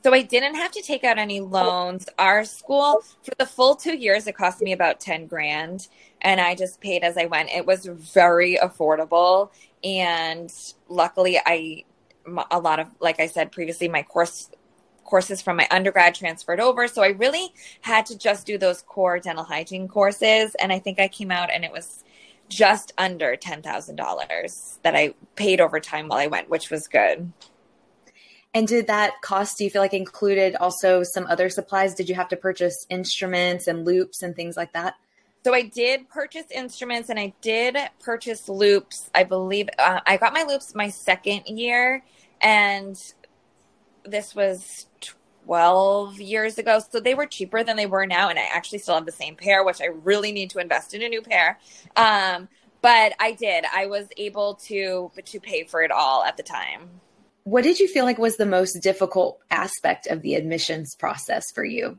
so 0.03 0.13
I 0.13 0.21
didn't 0.21 0.55
have 0.55 0.71
to 0.71 0.81
take 0.81 1.03
out 1.03 1.17
any 1.17 1.39
loans. 1.39 2.07
Our 2.19 2.43
school 2.43 3.01
for 3.23 3.31
the 3.39 3.45
full 3.45 3.75
two 3.75 3.95
years, 3.95 4.27
it 4.27 4.35
cost 4.35 4.61
me 4.61 4.73
about 4.73 4.99
10 4.99 5.27
grand 5.27 5.87
and 6.21 6.41
I 6.41 6.55
just 6.55 6.81
paid 6.81 7.03
as 7.03 7.17
I 7.17 7.25
went. 7.25 7.49
It 7.49 7.65
was 7.65 7.85
very 7.85 8.57
affordable. 8.57 9.51
And 9.83 10.51
luckily 10.89 11.39
I, 11.45 11.85
a 12.51 12.59
lot 12.59 12.79
of, 12.79 12.89
like 12.99 13.19
I 13.21 13.27
said 13.27 13.51
previously, 13.51 13.87
my 13.87 14.03
course 14.03 14.49
courses 15.05 15.41
from 15.41 15.57
my 15.57 15.67
undergrad 15.71 16.15
transferred 16.15 16.59
over. 16.59 16.87
So 16.87 17.01
I 17.01 17.09
really 17.09 17.53
had 17.81 18.05
to 18.07 18.17
just 18.17 18.45
do 18.45 18.57
those 18.57 18.81
core 18.81 19.19
dental 19.19 19.43
hygiene 19.43 19.87
courses. 19.87 20.55
And 20.55 20.71
I 20.73 20.79
think 20.79 20.99
I 20.99 21.07
came 21.07 21.31
out 21.31 21.49
and 21.49 21.63
it 21.63 21.71
was 21.71 22.03
just 22.49 22.93
under 22.97 23.35
$10,000 23.37 24.77
that 24.81 24.95
I 24.95 25.13
paid 25.35 25.61
over 25.61 25.79
time 25.79 26.07
while 26.07 26.19
I 26.19 26.27
went, 26.27 26.49
which 26.49 26.69
was 26.69 26.87
good. 26.87 27.31
And 28.53 28.67
did 28.67 28.87
that 28.87 29.21
cost, 29.21 29.57
do 29.57 29.63
you 29.63 29.69
feel 29.69 29.81
like 29.81 29.93
included 29.93 30.55
also 30.55 31.01
some 31.03 31.25
other 31.27 31.49
supplies? 31.49 31.95
Did 31.95 32.07
you 32.07 32.15
have 32.15 32.27
to 32.29 32.37
purchase 32.37 32.85
instruments 32.89 33.67
and 33.67 33.85
loupes 33.85 34.21
and 34.21 34.35
things 34.35 34.55
like 34.55 34.73
that? 34.73 34.95
So 35.43 35.53
I 35.53 35.63
did 35.63 36.07
purchase 36.07 36.45
instruments 36.51 37.09
and 37.09 37.19
I 37.19 37.33
did 37.41 37.75
purchase 37.99 38.47
loupes. 38.47 39.09
I 39.13 39.23
believe 39.23 39.69
uh, 39.77 39.99
I 40.05 40.17
got 40.17 40.33
my 40.33 40.43
loupes 40.43 40.73
my 40.73 40.89
second 40.89 41.47
year 41.47 42.03
and 42.41 42.95
this 44.05 44.35
was 44.35 44.85
12 45.45 46.21
years 46.21 46.57
ago. 46.57 46.79
So 46.91 46.99
they 46.99 47.15
were 47.15 47.25
cheaper 47.25 47.63
than 47.63 47.75
they 47.75 47.87
were 47.87 48.05
now. 48.05 48.29
And 48.29 48.37
I 48.37 48.47
actually 48.53 48.79
still 48.79 48.95
have 48.95 49.05
the 49.05 49.11
same 49.11 49.35
pair, 49.35 49.63
which 49.63 49.81
I 49.81 49.87
really 49.87 50.31
need 50.31 50.51
to 50.51 50.59
invest 50.59 50.93
in 50.93 51.01
a 51.01 51.09
new 51.09 51.21
pair. 51.21 51.59
Um, 51.95 52.47
but 52.81 53.13
I 53.19 53.31
did. 53.31 53.65
I 53.73 53.87
was 53.87 54.07
able 54.17 54.55
to 54.65 55.11
to 55.25 55.39
pay 55.39 55.63
for 55.63 55.81
it 55.81 55.91
all 55.91 56.23
at 56.23 56.37
the 56.37 56.43
time. 56.43 56.89
What 57.43 57.63
did 57.63 57.79
you 57.79 57.87
feel 57.87 58.05
like 58.05 58.17
was 58.17 58.37
the 58.37 58.45
most 58.45 58.79
difficult 58.81 59.39
aspect 59.51 60.07
of 60.07 60.21
the 60.21 60.35
admissions 60.35 60.95
process 60.95 61.51
for 61.53 61.65
you? 61.65 61.97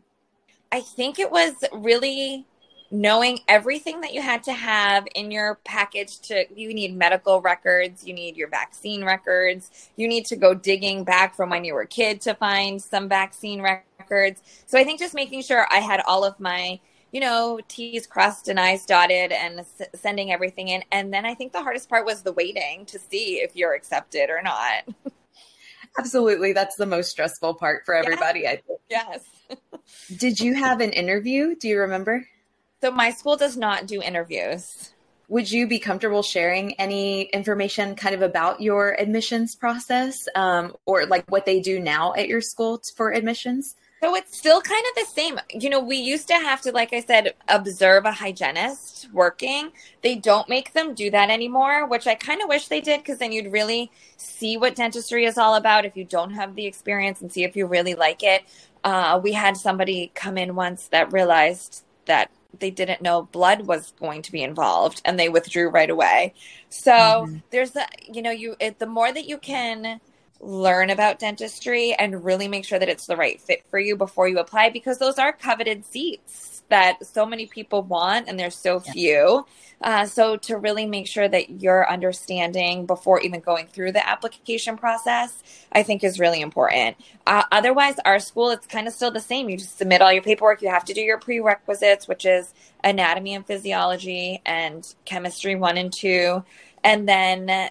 I 0.72 0.80
think 0.80 1.18
it 1.18 1.30
was 1.30 1.52
really 1.72 2.46
knowing 2.90 3.40
everything 3.48 4.00
that 4.02 4.14
you 4.14 4.22
had 4.22 4.42
to 4.44 4.52
have 4.52 5.06
in 5.14 5.30
your 5.30 5.58
package 5.64 6.20
to 6.20 6.44
you 6.54 6.72
need 6.72 6.94
medical 6.96 7.40
records 7.40 8.06
you 8.06 8.12
need 8.14 8.36
your 8.36 8.48
vaccine 8.48 9.04
records 9.04 9.90
you 9.96 10.06
need 10.06 10.24
to 10.24 10.36
go 10.36 10.54
digging 10.54 11.02
back 11.02 11.34
from 11.34 11.50
when 11.50 11.64
you 11.64 11.74
were 11.74 11.80
a 11.80 11.86
kid 11.86 12.20
to 12.20 12.34
find 12.34 12.80
some 12.80 13.08
vaccine 13.08 13.60
records. 13.60 14.42
So 14.66 14.78
i 14.78 14.84
think 14.84 15.00
just 15.00 15.14
making 15.14 15.42
sure 15.42 15.66
i 15.72 15.78
had 15.78 16.02
all 16.06 16.24
of 16.24 16.38
my 16.38 16.78
you 17.10 17.20
know 17.20 17.58
t's 17.66 18.06
crossed 18.06 18.48
and 18.48 18.60
i's 18.60 18.84
dotted 18.84 19.32
and 19.32 19.60
s- 19.60 19.82
sending 19.94 20.30
everything 20.30 20.68
in. 20.68 20.84
And 20.92 21.12
then 21.12 21.24
i 21.26 21.34
think 21.34 21.52
the 21.52 21.62
hardest 21.62 21.88
part 21.88 22.04
was 22.04 22.22
the 22.22 22.32
waiting 22.32 22.86
to 22.86 22.98
see 22.98 23.36
if 23.36 23.56
you're 23.56 23.74
accepted 23.74 24.30
or 24.30 24.40
not 24.42 24.84
Absolutely. 25.98 26.52
That's 26.52 26.76
the 26.76 26.86
most 26.86 27.10
stressful 27.10 27.54
part 27.54 27.84
for 27.86 27.94
everybody, 27.94 28.40
yes. 28.40 28.52
I 28.52 28.62
think. 28.66 28.80
Yes. 28.90 29.24
Did 30.18 30.40
you 30.40 30.54
have 30.54 30.80
an 30.80 30.90
interview? 30.90 31.54
Do 31.54 31.68
you 31.68 31.80
remember? 31.80 32.26
So 32.80 32.90
my 32.90 33.10
school 33.10 33.36
does 33.36 33.56
not 33.56 33.86
do 33.86 34.02
interviews. 34.02 34.92
would 35.28 35.50
you 35.50 35.66
be 35.66 35.78
comfortable 35.78 36.22
sharing 36.22 36.74
any 36.74 37.22
information 37.22 37.96
kind 37.96 38.14
of 38.14 38.22
about 38.22 38.60
your 38.60 38.92
admissions 39.00 39.54
process 39.54 40.28
um, 40.34 40.74
or 40.84 41.06
like 41.06 41.30
what 41.30 41.46
they 41.46 41.60
do 41.60 41.80
now 41.80 42.12
at 42.14 42.28
your 42.28 42.40
school 42.40 42.82
for 42.94 43.12
admissions? 43.12 43.74
So 44.04 44.14
it's 44.14 44.36
still 44.36 44.60
kind 44.60 44.84
of 44.90 45.02
the 45.02 45.10
same. 45.10 45.40
You 45.48 45.70
know, 45.70 45.80
we 45.80 45.96
used 45.96 46.28
to 46.28 46.34
have 46.34 46.60
to, 46.60 46.72
like 46.72 46.92
I 46.92 47.00
said, 47.00 47.32
observe 47.48 48.04
a 48.04 48.12
hygienist 48.12 49.08
working. 49.14 49.70
They 50.02 50.14
don't 50.14 50.46
make 50.46 50.74
them 50.74 50.94
do 50.94 51.10
that 51.10 51.30
anymore, 51.30 51.86
which 51.86 52.06
I 52.06 52.14
kind 52.14 52.42
of 52.42 52.50
wish 52.50 52.68
they 52.68 52.82
did 52.82 53.00
because 53.00 53.16
then 53.16 53.32
you'd 53.32 53.50
really 53.50 53.90
see 54.18 54.58
what 54.58 54.74
dentistry 54.74 55.24
is 55.24 55.38
all 55.38 55.54
about 55.54 55.86
if 55.86 55.96
you 55.96 56.04
don't 56.04 56.34
have 56.34 56.54
the 56.54 56.66
experience 56.66 57.22
and 57.22 57.32
see 57.32 57.44
if 57.44 57.56
you 57.56 57.64
really 57.64 57.94
like 57.94 58.22
it. 58.22 58.42
Uh, 58.84 59.18
we 59.24 59.32
had 59.32 59.56
somebody 59.56 60.12
come 60.14 60.36
in 60.36 60.54
once 60.54 60.88
that 60.88 61.10
realized 61.10 61.82
that 62.04 62.30
they 62.60 62.70
didn't 62.70 63.00
know 63.00 63.22
blood 63.22 63.66
was 63.66 63.94
going 63.98 64.20
to 64.20 64.32
be 64.32 64.42
involved 64.42 65.00
and 65.06 65.18
they 65.18 65.30
withdrew 65.30 65.70
right 65.70 65.88
away. 65.88 66.34
So 66.68 66.92
mm-hmm. 66.92 67.36
there's 67.48 67.70
the, 67.70 67.88
you 68.06 68.20
know, 68.20 68.30
you, 68.30 68.54
it, 68.60 68.78
the 68.78 68.86
more 68.86 69.10
that 69.10 69.26
you 69.26 69.38
can 69.38 69.98
learn 70.40 70.90
about 70.90 71.18
dentistry 71.18 71.94
and 71.94 72.24
really 72.24 72.48
make 72.48 72.64
sure 72.64 72.78
that 72.78 72.88
it's 72.88 73.06
the 73.06 73.16
right 73.16 73.40
fit 73.40 73.64
for 73.70 73.78
you 73.78 73.96
before 73.96 74.28
you 74.28 74.38
apply 74.38 74.70
because 74.70 74.98
those 74.98 75.18
are 75.18 75.32
coveted 75.32 75.84
seats 75.84 76.62
that 76.68 77.04
so 77.04 77.26
many 77.26 77.46
people 77.46 77.82
want 77.82 78.28
and 78.28 78.38
there's 78.38 78.56
so 78.56 78.80
few. 78.80 79.46
Uh, 79.80 80.06
so 80.06 80.36
to 80.36 80.56
really 80.56 80.86
make 80.86 81.06
sure 81.06 81.28
that 81.28 81.62
you're 81.62 81.88
understanding 81.90 82.86
before 82.86 83.20
even 83.20 83.40
going 83.40 83.66
through 83.66 83.92
the 83.92 84.06
application 84.06 84.76
process, 84.76 85.42
I 85.72 85.82
think 85.82 86.02
is 86.02 86.18
really 86.18 86.40
important. 86.40 86.96
Uh, 87.26 87.42
otherwise, 87.52 87.96
our 88.04 88.18
school 88.18 88.50
it's 88.50 88.66
kind 88.66 88.88
of 88.88 88.94
still 88.94 89.10
the 89.10 89.20
same. 89.20 89.48
You 89.48 89.58
just 89.58 89.76
submit 89.76 90.00
all 90.00 90.12
your 90.12 90.22
paperwork. 90.22 90.62
You 90.62 90.70
have 90.70 90.86
to 90.86 90.94
do 90.94 91.02
your 91.02 91.18
prerequisites, 91.18 92.08
which 92.08 92.24
is 92.24 92.54
anatomy 92.82 93.34
and 93.34 93.46
physiology 93.46 94.40
and 94.46 94.86
chemistry 95.04 95.54
one 95.54 95.76
and 95.76 95.92
two, 95.92 96.44
and 96.82 97.08
then 97.08 97.70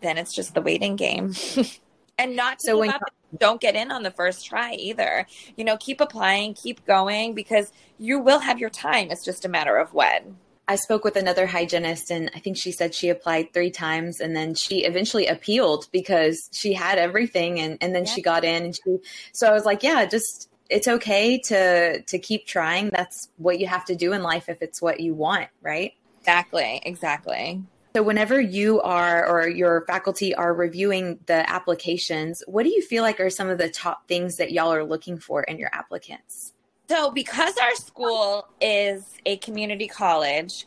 then 0.00 0.18
it's 0.18 0.34
just 0.34 0.54
the 0.54 0.62
waiting 0.62 0.96
game. 0.96 1.34
and 2.18 2.36
not 2.36 2.60
so 2.60 2.78
when 2.78 2.92
don't 3.38 3.60
get 3.60 3.74
in 3.74 3.90
on 3.90 4.02
the 4.02 4.10
first 4.10 4.46
try 4.46 4.74
either. 4.74 5.26
You 5.56 5.64
know, 5.64 5.76
keep 5.76 6.00
applying, 6.00 6.54
keep 6.54 6.84
going 6.86 7.34
because 7.34 7.72
you 7.98 8.18
will 8.18 8.38
have 8.40 8.58
your 8.58 8.70
time. 8.70 9.10
It's 9.10 9.24
just 9.24 9.44
a 9.44 9.48
matter 9.48 9.76
of 9.76 9.92
when. 9.92 10.36
I 10.66 10.76
spoke 10.76 11.04
with 11.04 11.16
another 11.16 11.46
hygienist 11.46 12.10
and 12.10 12.30
I 12.34 12.38
think 12.38 12.56
she 12.56 12.72
said 12.72 12.94
she 12.94 13.10
applied 13.10 13.52
three 13.52 13.70
times 13.70 14.20
and 14.20 14.34
then 14.34 14.54
she 14.54 14.84
eventually 14.84 15.26
appealed 15.26 15.88
because 15.92 16.48
she 16.52 16.72
had 16.72 16.98
everything 16.98 17.60
and, 17.60 17.76
and 17.82 17.94
then 17.94 18.04
yeah. 18.04 18.10
she 18.10 18.22
got 18.22 18.44
in 18.44 18.64
and 18.64 18.74
she 18.74 18.98
so 19.32 19.46
I 19.46 19.52
was 19.52 19.66
like, 19.66 19.82
yeah, 19.82 20.06
just 20.06 20.48
it's 20.70 20.88
okay 20.88 21.38
to 21.38 22.00
to 22.00 22.18
keep 22.18 22.46
trying. 22.46 22.88
That's 22.88 23.28
what 23.36 23.60
you 23.60 23.66
have 23.66 23.84
to 23.86 23.94
do 23.94 24.14
in 24.14 24.22
life 24.22 24.48
if 24.48 24.62
it's 24.62 24.80
what 24.80 25.00
you 25.00 25.12
want, 25.12 25.48
right? 25.60 25.92
Exactly, 26.20 26.80
exactly. 26.82 27.62
So, 27.96 28.02
whenever 28.02 28.40
you 28.40 28.80
are 28.80 29.24
or 29.24 29.46
your 29.46 29.84
faculty 29.86 30.34
are 30.34 30.52
reviewing 30.52 31.20
the 31.26 31.48
applications, 31.48 32.42
what 32.48 32.64
do 32.64 32.70
you 32.70 32.82
feel 32.82 33.04
like 33.04 33.20
are 33.20 33.30
some 33.30 33.48
of 33.48 33.58
the 33.58 33.68
top 33.68 34.08
things 34.08 34.36
that 34.38 34.50
y'all 34.50 34.72
are 34.72 34.82
looking 34.82 35.16
for 35.16 35.44
in 35.44 35.58
your 35.58 35.70
applicants? 35.72 36.54
So, 36.88 37.12
because 37.12 37.56
our 37.56 37.76
school 37.76 38.48
is 38.60 39.14
a 39.24 39.36
community 39.36 39.86
college, 39.86 40.66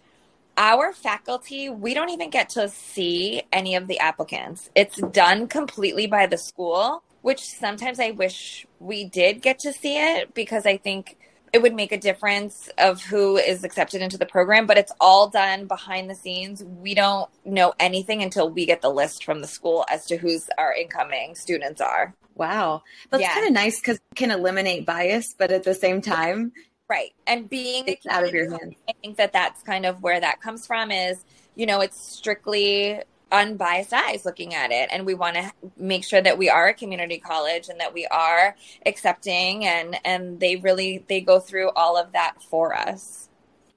our 0.56 0.94
faculty, 0.94 1.70
we 1.70 1.94
don't 1.94 2.12
even 2.12 2.30
get 2.30 2.48
to 2.52 2.70
see 2.70 3.44
any 3.52 3.76
of 3.76 3.88
the 3.88 4.00
applicants. 4.00 4.70
It's 4.74 5.02
done 5.12 5.50
completely 5.50 6.08
by 6.08 6.28
the 6.28 6.38
school, 6.38 7.04
which 7.24 7.42
sometimes 7.42 8.00
I 8.00 8.12
wish 8.12 8.66
we 8.80 9.04
did 9.04 9.42
get 9.42 9.60
to 9.60 9.74
see 9.74 9.98
it 9.98 10.34
because 10.34 10.66
I 10.66 10.78
think 10.78 11.17
it 11.54 11.62
would 11.62 11.74
make 11.74 11.92
a 11.92 11.98
difference 11.98 12.70
of 12.78 13.02
who 13.02 13.38
is 13.38 13.64
accepted 13.64 14.02
into 14.02 14.18
the 14.18 14.26
program, 14.26 14.66
but 14.66 14.78
it's 14.78 14.92
all 15.00 15.30
done 15.30 15.66
behind 15.66 16.10
the 16.10 16.16
scenes. 16.16 16.64
We 16.64 16.94
don't 16.94 17.30
know 17.46 17.74
anything 17.80 18.22
until 18.22 18.50
we 18.50 18.66
get 18.66 18.82
the 18.82 18.90
list 18.90 19.24
from 19.24 19.42
the 19.42 19.48
school 19.48 19.86
as 19.90 20.06
to 20.08 20.18
who's 20.18 20.50
our 20.58 20.74
incoming 20.74 21.36
students 21.36 21.82
are. 21.82 22.14
Wow. 22.36 22.84
That's 23.10 23.22
yeah. 23.22 23.34
kind 23.34 23.48
of 23.48 23.54
nice 23.54 23.80
because 23.80 23.98
it 23.98 24.16
can 24.16 24.32
eliminate 24.32 24.86
bias, 24.86 25.34
but 25.38 25.52
at 25.52 25.64
the 25.64 25.74
same 25.74 26.02
time, 26.02 26.52
right. 26.90 27.12
And 27.26 27.50
being 27.50 27.86
it's 27.88 28.06
out 28.06 28.24
of 28.24 28.34
your 28.34 28.50
hands. 28.50 28.76
I 28.88 28.94
think 29.02 29.18
that 29.18 29.34
that's 29.34 29.64
kind 29.64 29.86
of 29.86 30.04
where 30.04 30.20
that 30.20 30.42
comes 30.42 30.68
from 30.68 30.92
is, 30.92 31.24
you 31.56 31.66
know, 31.66 31.82
it's 31.82 32.00
strictly 32.00 33.02
unbiased 33.32 33.94
eyes 33.94 34.26
looking 34.26 34.54
at 34.54 34.72
it. 34.72 34.90
And 34.92 35.06
we 35.06 35.14
want 35.14 35.36
to 35.36 35.52
make 35.78 36.04
sure 36.04 36.22
that 36.22 36.38
we 36.38 36.50
are 36.50 36.68
a 36.68 36.74
community 36.74 37.18
college 37.18 37.70
and 37.70 37.80
that 37.80 37.94
we 37.94 38.06
are 38.08 38.56
accepting 38.86 39.66
and 39.66 39.98
and 40.06 40.40
they 40.40 40.56
really 40.56 41.04
they 41.08 41.22
go 41.22 41.40
through 41.40 41.70
all 41.72 41.98
of 41.98 42.14
that 42.14 42.42
for 42.42 42.76
us. 42.76 43.30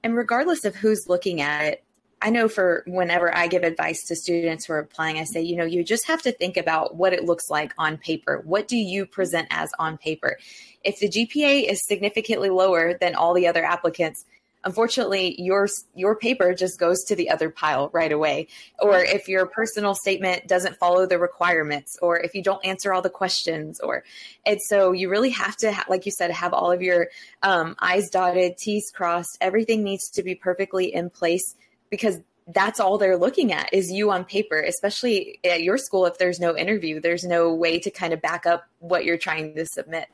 And 0.03 0.17
regardless 0.17 0.65
of 0.65 0.77
who's 0.77 1.09
looking 1.09 1.41
at 1.41 1.65
it 1.65 1.85
i 2.23 2.31
know 2.31 2.49
for 2.49 2.83
whenever 2.87 3.35
i 3.35 3.47
give 3.47 3.63
advice 3.63 4.05
to 4.05 4.17
students 4.17 4.67
who 4.67 4.73
are 4.73 4.79
applying 4.79 5.19
i 5.19 5.25
say 5.25 5.41
you 5.41 5.57
know 5.57 5.65
you 5.65 5.83
just 5.83 6.07
have 6.07 6.21
to 6.23 6.33
think 6.33 6.57
about 6.57 6.97
what 6.97 7.13
it 7.13 7.25
looks 7.25 7.51
like 7.51 7.73
on 7.79 7.97
paper. 7.97 8.43
What 8.45 8.69
do 8.69 8.77
you 8.77 9.07
present 9.07 9.49
as 9.51 9.71
on 9.79 9.99
paper? 9.99 10.39
If 10.85 10.99
the 10.99 11.09
gpa 11.09 11.71
is 11.71 11.87
significantly 11.87 12.51
lower 12.51 12.95
than 12.95 13.15
all 13.15 13.35
the 13.35 13.47
other 13.47 13.65
applicants 13.65 14.25
unfortunately 14.65 15.41
your 15.41 15.69
your 15.95 16.17
paper 16.17 16.55
just 16.55 16.79
goes 16.79 17.03
to 17.05 17.17
the 17.17 17.31
other 17.31 17.51
pile 17.51 17.89
right 17.93 18.13
away 18.13 18.47
or 18.79 19.03
if 19.03 19.29
your 19.29 19.47
personal 19.47 19.95
statement 19.95 20.47
doesn't 20.47 20.77
follow 20.77 21.07
the 21.07 21.19
requirements 21.19 21.97
or 22.03 22.19
if 22.19 22.35
you 22.35 22.43
don't 22.43 22.65
answer 22.65 22.93
all 22.93 23.03
the 23.03 23.11
questions 23.11 23.81
or 23.81 24.05
and 24.45 24.61
so 24.69 24.93
you 24.93 25.09
really 25.09 25.31
have 25.31 25.57
to 25.57 25.73
ha- 25.73 25.87
like 25.89 26.05
you 26.05 26.13
said 26.13 26.31
have 26.31 26.53
all 26.53 26.71
of 26.71 26.83
your 26.83 27.09
um, 27.43 27.75
i's 27.79 28.11
dotted 28.11 28.57
t's 28.59 28.91
crossed 28.91 29.39
everything 29.41 29.83
needs 29.83 30.09
to 30.11 30.23
be 30.23 30.35
perfectly 30.35 30.93
in 30.93 31.09
place 31.09 31.55
because 31.91 32.21
that's 32.49 32.81
all 32.81 32.99
they're 32.99 33.17
looking 33.17 33.53
at 33.53 33.73
is 33.73 33.91
you 33.91 34.11
on 34.11 34.25
paper 34.25 34.61
especially 34.61 35.39
at 35.45 35.63
your 35.63 35.79
school 35.79 36.05
if 36.05 36.19
there's 36.19 36.41
no 36.41 36.57
interview 36.57 37.01
there's 37.01 37.25
no 37.25 37.55
way 37.55 37.79
to 37.79 37.91
kind 37.91 38.13
of 38.13 38.21
back 38.21 38.45
up 38.45 38.65
what 38.81 39.05
you're 39.05 39.19
trying 39.19 39.55
to 39.55 39.65
submit 39.65 40.09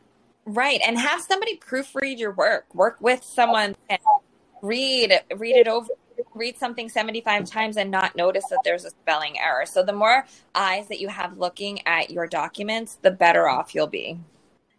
Right. 0.46 0.80
And 0.86 0.96
have 0.96 1.20
somebody 1.22 1.58
proofread 1.58 2.18
your 2.18 2.30
work. 2.30 2.72
Work 2.72 2.98
with 3.00 3.24
someone 3.24 3.74
read 4.66 5.20
read 5.36 5.56
it 5.56 5.68
over 5.68 5.88
read 6.34 6.56
something 6.58 6.88
75 6.88 7.44
times 7.44 7.76
and 7.76 7.90
not 7.90 8.16
notice 8.16 8.44
that 8.50 8.60
there's 8.64 8.84
a 8.84 8.90
spelling 8.90 9.38
error. 9.38 9.66
So 9.66 9.82
the 9.82 9.92
more 9.92 10.26
eyes 10.54 10.88
that 10.88 11.00
you 11.00 11.08
have 11.08 11.38
looking 11.38 11.86
at 11.86 12.10
your 12.10 12.26
documents, 12.26 12.98
the 13.02 13.10
better 13.10 13.48
off 13.48 13.74
you'll 13.74 13.86
be. 13.86 14.18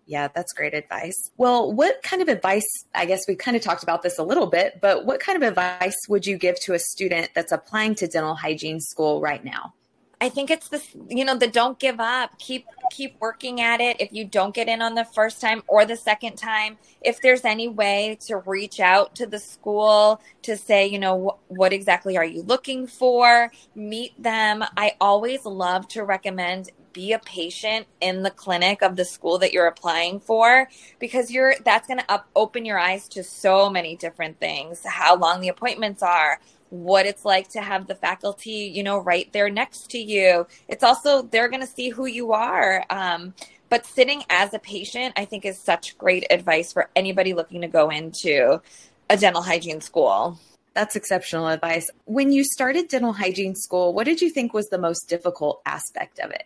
Yeah, 0.07 0.29
that's 0.33 0.53
great 0.53 0.73
advice. 0.73 1.31
Well, 1.37 1.73
what 1.73 2.01
kind 2.01 2.21
of 2.21 2.29
advice? 2.29 2.67
I 2.95 3.05
guess 3.05 3.27
we 3.27 3.35
kind 3.35 3.57
of 3.57 3.63
talked 3.63 3.83
about 3.83 4.03
this 4.03 4.17
a 4.17 4.23
little 4.23 4.47
bit, 4.47 4.79
but 4.81 5.05
what 5.05 5.19
kind 5.19 5.35
of 5.35 5.47
advice 5.47 5.97
would 6.07 6.25
you 6.25 6.37
give 6.37 6.59
to 6.61 6.73
a 6.73 6.79
student 6.79 7.31
that's 7.35 7.51
applying 7.51 7.93
to 7.95 8.07
dental 8.07 8.33
hygiene 8.33 8.79
school 8.79 9.19
right 9.19 9.43
now? 9.43 9.73
I 10.19 10.29
think 10.29 10.49
it's 10.49 10.69
the 10.69 10.81
you 11.09 11.23
know 11.25 11.37
the 11.37 11.47
don't 11.47 11.77
give 11.77 11.99
up. 11.99 12.39
Keep 12.39 12.65
keep 12.91 13.19
working 13.19 13.61
at 13.61 13.81
it. 13.81 14.01
If 14.01 14.11
you 14.13 14.25
don't 14.25 14.53
get 14.53 14.67
in 14.67 14.81
on 14.81 14.95
the 14.95 15.05
first 15.05 15.39
time 15.39 15.61
or 15.67 15.85
the 15.85 15.95
second 15.95 16.37
time, 16.37 16.77
if 17.01 17.21
there's 17.21 17.45
any 17.45 17.67
way 17.67 18.17
to 18.21 18.37
reach 18.37 18.79
out 18.79 19.15
to 19.15 19.27
the 19.27 19.39
school 19.39 20.19
to 20.41 20.57
say, 20.57 20.87
you 20.87 20.97
know, 20.97 21.37
wh- 21.47 21.51
what 21.51 21.71
exactly 21.71 22.17
are 22.17 22.25
you 22.25 22.41
looking 22.41 22.87
for? 22.87 23.51
Meet 23.75 24.21
them. 24.21 24.63
I 24.75 24.93
always 24.99 25.45
love 25.45 25.87
to 25.89 26.03
recommend 26.03 26.71
be 26.93 27.13
a 27.13 27.19
patient 27.19 27.85
in 28.01 28.23
the 28.23 28.31
clinic 28.31 28.81
of 28.81 28.95
the 28.95 29.05
school 29.05 29.37
that 29.37 29.53
you're 29.53 29.67
applying 29.67 30.19
for 30.19 30.67
because 30.97 31.29
you're 31.29 31.53
that's 31.63 31.87
going 31.87 31.99
to 31.99 32.23
open 32.35 32.65
your 32.65 32.79
eyes 32.79 33.07
to 33.07 33.23
so 33.23 33.69
many 33.69 33.95
different 33.95 34.39
things 34.39 34.81
how 34.83 35.15
long 35.15 35.39
the 35.39 35.47
appointments 35.47 36.01
are 36.01 36.39
what 36.69 37.05
it's 37.05 37.25
like 37.25 37.49
to 37.49 37.61
have 37.61 37.87
the 37.87 37.95
faculty, 37.95 38.71
you 38.73 38.83
know, 38.83 38.97
right 38.97 39.31
there 39.33 39.49
next 39.49 39.89
to 39.91 39.97
you. 39.97 40.47
It's 40.67 40.83
also, 40.83 41.21
they're 41.21 41.49
going 41.49 41.61
to 41.61 41.67
see 41.67 41.89
who 41.89 42.05
you 42.05 42.33
are. 42.33 42.85
Um, 42.89 43.33
but 43.69 43.85
sitting 43.85 44.23
as 44.29 44.53
a 44.53 44.59
patient, 44.59 45.13
I 45.17 45.25
think, 45.25 45.45
is 45.45 45.59
such 45.59 45.97
great 45.97 46.25
advice 46.29 46.71
for 46.71 46.89
anybody 46.95 47.33
looking 47.33 47.61
to 47.61 47.67
go 47.67 47.89
into 47.89 48.61
a 49.09 49.17
dental 49.17 49.41
hygiene 49.41 49.81
school. 49.81 50.39
That's 50.73 50.95
exceptional 50.95 51.47
advice. 51.47 51.89
When 52.05 52.31
you 52.31 52.43
started 52.43 52.87
dental 52.87 53.13
hygiene 53.13 53.55
school, 53.55 53.93
what 53.93 54.05
did 54.05 54.21
you 54.21 54.29
think 54.29 54.53
was 54.53 54.69
the 54.69 54.77
most 54.77 55.09
difficult 55.09 55.61
aspect 55.65 56.19
of 56.19 56.31
it? 56.31 56.45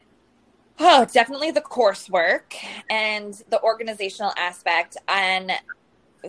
Oh, 0.80 1.06
definitely 1.06 1.52
the 1.52 1.62
coursework 1.62 2.56
and 2.90 3.34
the 3.50 3.62
organizational 3.62 4.34
aspect. 4.38 4.98
And 5.08 5.52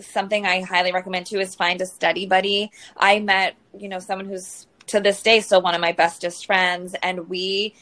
something 0.01 0.47
I 0.47 0.63
highly 0.63 0.93
recommend 0.93 1.27
too 1.27 1.41
is 1.41 1.55
find 1.55 1.81
a 1.81 1.87
study 1.87 2.27
buddy. 2.27 2.71
I 2.97 3.21
met, 3.21 3.57
you 3.79 3.89
know, 3.89 3.99
someone 3.99 4.27
who's 4.27 4.67
to 4.89 5.01
this 5.01 5.23
day 5.23 5.41
still 5.41 5.63
one 5.63 5.75
of 5.75 5.81
my 5.81 5.93
bestest 5.93 6.47
friends, 6.47 6.95
and 7.03 7.29
we. 7.29 7.75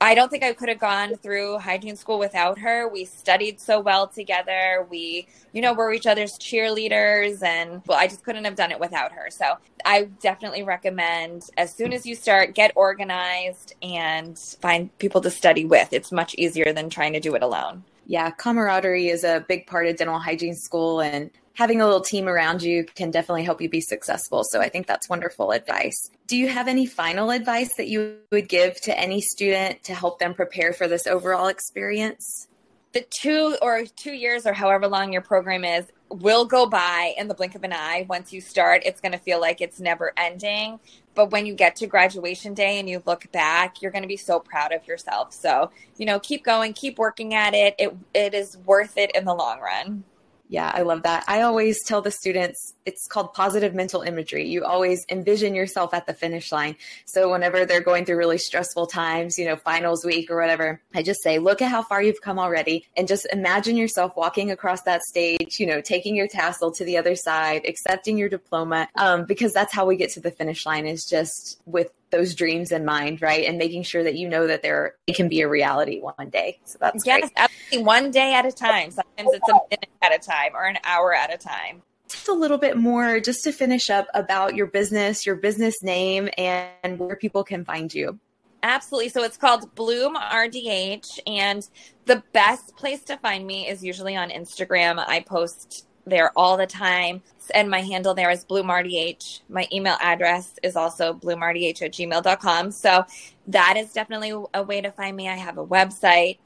I 0.00 0.14
don't 0.14 0.30
think 0.30 0.44
I 0.44 0.52
could 0.52 0.68
have 0.68 0.78
gone 0.78 1.16
through 1.16 1.58
hygiene 1.58 1.96
school 1.96 2.20
without 2.20 2.60
her. 2.60 2.88
We 2.88 3.04
studied 3.04 3.60
so 3.60 3.80
well 3.80 4.06
together. 4.06 4.86
We, 4.88 5.26
you 5.52 5.60
know, 5.60 5.72
were 5.72 5.92
each 5.92 6.06
other's 6.06 6.38
cheerleaders 6.38 7.42
and 7.42 7.82
well, 7.84 7.98
I 7.98 8.06
just 8.06 8.22
couldn't 8.22 8.44
have 8.44 8.54
done 8.54 8.70
it 8.70 8.78
without 8.78 9.10
her. 9.10 9.28
So 9.28 9.56
I 9.84 10.04
definitely 10.20 10.62
recommend 10.62 11.50
as 11.56 11.74
soon 11.74 11.92
as 11.92 12.06
you 12.06 12.14
start, 12.14 12.54
get 12.54 12.70
organized 12.76 13.74
and 13.82 14.38
find 14.38 14.96
people 14.98 15.20
to 15.22 15.32
study 15.32 15.64
with. 15.64 15.92
It's 15.92 16.12
much 16.12 16.32
easier 16.36 16.72
than 16.72 16.90
trying 16.90 17.14
to 17.14 17.20
do 17.20 17.34
it 17.34 17.42
alone. 17.42 17.82
Yeah, 18.06 18.30
camaraderie 18.30 19.08
is 19.08 19.24
a 19.24 19.44
big 19.48 19.66
part 19.66 19.88
of 19.88 19.96
dental 19.96 20.20
hygiene 20.20 20.54
school 20.54 21.00
and 21.00 21.30
having 21.58 21.80
a 21.80 21.84
little 21.84 22.00
team 22.00 22.28
around 22.28 22.62
you 22.62 22.84
can 22.84 23.10
definitely 23.10 23.42
help 23.42 23.60
you 23.60 23.68
be 23.68 23.80
successful. 23.80 24.44
So 24.44 24.60
I 24.60 24.68
think 24.68 24.86
that's 24.86 25.08
wonderful 25.08 25.50
advice. 25.50 26.08
Do 26.28 26.36
you 26.36 26.46
have 26.46 26.68
any 26.68 26.86
final 26.86 27.32
advice 27.32 27.74
that 27.74 27.88
you 27.88 28.18
would 28.30 28.48
give 28.48 28.80
to 28.82 28.96
any 28.96 29.20
student 29.20 29.82
to 29.82 29.92
help 29.92 30.20
them 30.20 30.34
prepare 30.34 30.72
for 30.72 30.86
this 30.86 31.08
overall 31.08 31.48
experience? 31.48 32.46
The 32.92 33.04
two 33.10 33.56
or 33.60 33.84
two 33.86 34.12
years 34.12 34.46
or 34.46 34.52
however 34.52 34.86
long 34.86 35.12
your 35.12 35.20
program 35.20 35.64
is 35.64 35.86
will 36.10 36.44
go 36.44 36.64
by 36.64 37.12
in 37.18 37.26
the 37.26 37.34
blink 37.34 37.56
of 37.56 37.64
an 37.64 37.72
eye. 37.72 38.06
Once 38.08 38.32
you 38.32 38.40
start, 38.40 38.82
it's 38.86 39.00
going 39.00 39.12
to 39.12 39.18
feel 39.18 39.40
like 39.40 39.60
it's 39.60 39.80
never 39.80 40.12
ending. 40.16 40.78
But 41.16 41.32
when 41.32 41.44
you 41.44 41.54
get 41.54 41.74
to 41.76 41.88
graduation 41.88 42.54
day 42.54 42.78
and 42.78 42.88
you 42.88 43.02
look 43.04 43.32
back, 43.32 43.82
you're 43.82 43.90
going 43.90 44.02
to 44.02 44.08
be 44.08 44.16
so 44.16 44.38
proud 44.38 44.72
of 44.72 44.86
yourself. 44.86 45.34
So, 45.34 45.72
you 45.96 46.06
know, 46.06 46.20
keep 46.20 46.44
going, 46.44 46.72
keep 46.72 46.98
working 46.98 47.34
at 47.34 47.52
it. 47.52 47.74
It 47.80 47.96
it 48.14 48.32
is 48.32 48.56
worth 48.58 48.96
it 48.96 49.10
in 49.16 49.24
the 49.24 49.34
long 49.34 49.58
run. 49.58 50.04
Yeah, 50.50 50.72
I 50.74 50.80
love 50.80 51.02
that. 51.02 51.24
I 51.28 51.42
always 51.42 51.84
tell 51.84 52.00
the 52.00 52.10
students 52.10 52.74
it's 52.86 53.06
called 53.06 53.34
positive 53.34 53.74
mental 53.74 54.00
imagery. 54.00 54.48
You 54.48 54.64
always 54.64 55.04
envision 55.10 55.54
yourself 55.54 55.92
at 55.92 56.06
the 56.06 56.14
finish 56.14 56.50
line. 56.50 56.74
So 57.04 57.30
whenever 57.30 57.66
they're 57.66 57.82
going 57.82 58.06
through 58.06 58.16
really 58.16 58.38
stressful 58.38 58.86
times, 58.86 59.38
you 59.38 59.44
know, 59.44 59.56
finals 59.56 60.06
week 60.06 60.30
or 60.30 60.40
whatever, 60.40 60.80
I 60.94 61.02
just 61.02 61.22
say, 61.22 61.38
look 61.38 61.60
at 61.60 61.70
how 61.70 61.82
far 61.82 62.02
you've 62.02 62.22
come 62.22 62.38
already 62.38 62.86
and 62.96 63.06
just 63.06 63.26
imagine 63.30 63.76
yourself 63.76 64.16
walking 64.16 64.50
across 64.50 64.82
that 64.82 65.02
stage, 65.02 65.60
you 65.60 65.66
know, 65.66 65.82
taking 65.82 66.16
your 66.16 66.28
tassel 66.28 66.72
to 66.72 66.84
the 66.84 66.96
other 66.96 67.14
side, 67.14 67.66
accepting 67.68 68.16
your 68.16 68.30
diploma, 68.30 68.88
um, 68.96 69.26
because 69.26 69.52
that's 69.52 69.74
how 69.74 69.84
we 69.84 69.96
get 69.96 70.10
to 70.12 70.20
the 70.20 70.30
finish 70.30 70.64
line 70.64 70.86
is 70.86 71.04
just 71.04 71.60
with 71.66 71.92
those 72.10 72.34
dreams 72.34 72.72
in 72.72 72.84
mind, 72.84 73.22
right? 73.22 73.46
And 73.46 73.58
making 73.58 73.82
sure 73.82 74.02
that 74.02 74.14
you 74.16 74.28
know 74.28 74.46
that 74.46 74.62
there 74.62 74.94
it 75.06 75.16
can 75.16 75.28
be 75.28 75.40
a 75.40 75.48
reality 75.48 76.00
one 76.00 76.30
day. 76.30 76.58
So 76.64 76.78
that's 76.80 77.04
yes, 77.06 77.20
great. 77.20 77.32
absolutely. 77.36 77.84
One 77.84 78.10
day 78.10 78.34
at 78.34 78.46
a 78.46 78.52
time. 78.52 78.90
Sometimes 78.90 79.34
it's 79.34 79.48
a 79.48 79.52
minute 79.70 79.88
at 80.02 80.14
a 80.14 80.18
time 80.18 80.52
or 80.54 80.64
an 80.64 80.78
hour 80.84 81.14
at 81.14 81.32
a 81.32 81.38
time. 81.38 81.82
Just 82.08 82.28
a 82.28 82.32
little 82.32 82.56
bit 82.56 82.78
more, 82.78 83.20
just 83.20 83.44
to 83.44 83.52
finish 83.52 83.90
up 83.90 84.06
about 84.14 84.54
your 84.54 84.66
business, 84.66 85.26
your 85.26 85.34
business 85.36 85.82
name, 85.82 86.30
and 86.38 86.98
where 86.98 87.16
people 87.16 87.44
can 87.44 87.64
find 87.64 87.92
you. 87.92 88.18
Absolutely. 88.62 89.10
So 89.10 89.22
it's 89.22 89.36
called 89.36 89.74
Bloom 89.74 90.16
RDH, 90.16 91.20
and 91.26 91.62
the 92.06 92.22
best 92.32 92.76
place 92.76 93.02
to 93.04 93.16
find 93.18 93.46
me 93.46 93.68
is 93.68 93.84
usually 93.84 94.16
on 94.16 94.30
Instagram. 94.30 95.04
I 95.06 95.20
post 95.20 95.86
there 96.08 96.32
all 96.36 96.56
the 96.56 96.66
time. 96.66 97.22
And 97.54 97.70
my 97.70 97.80
handle 97.80 98.14
there 98.14 98.30
is 98.30 98.44
BloomRDH. 98.44 99.40
My 99.48 99.66
email 99.72 99.96
address 100.00 100.54
is 100.62 100.76
also 100.76 101.14
bloomrdh 101.14 101.82
at 101.82 101.92
gmail.com. 101.92 102.70
So 102.72 103.04
that 103.46 103.76
is 103.76 103.92
definitely 103.92 104.32
a 104.54 104.62
way 104.62 104.80
to 104.80 104.90
find 104.90 105.16
me. 105.16 105.28
I 105.28 105.36
have 105.36 105.58
a 105.58 105.66
website. 105.66 106.38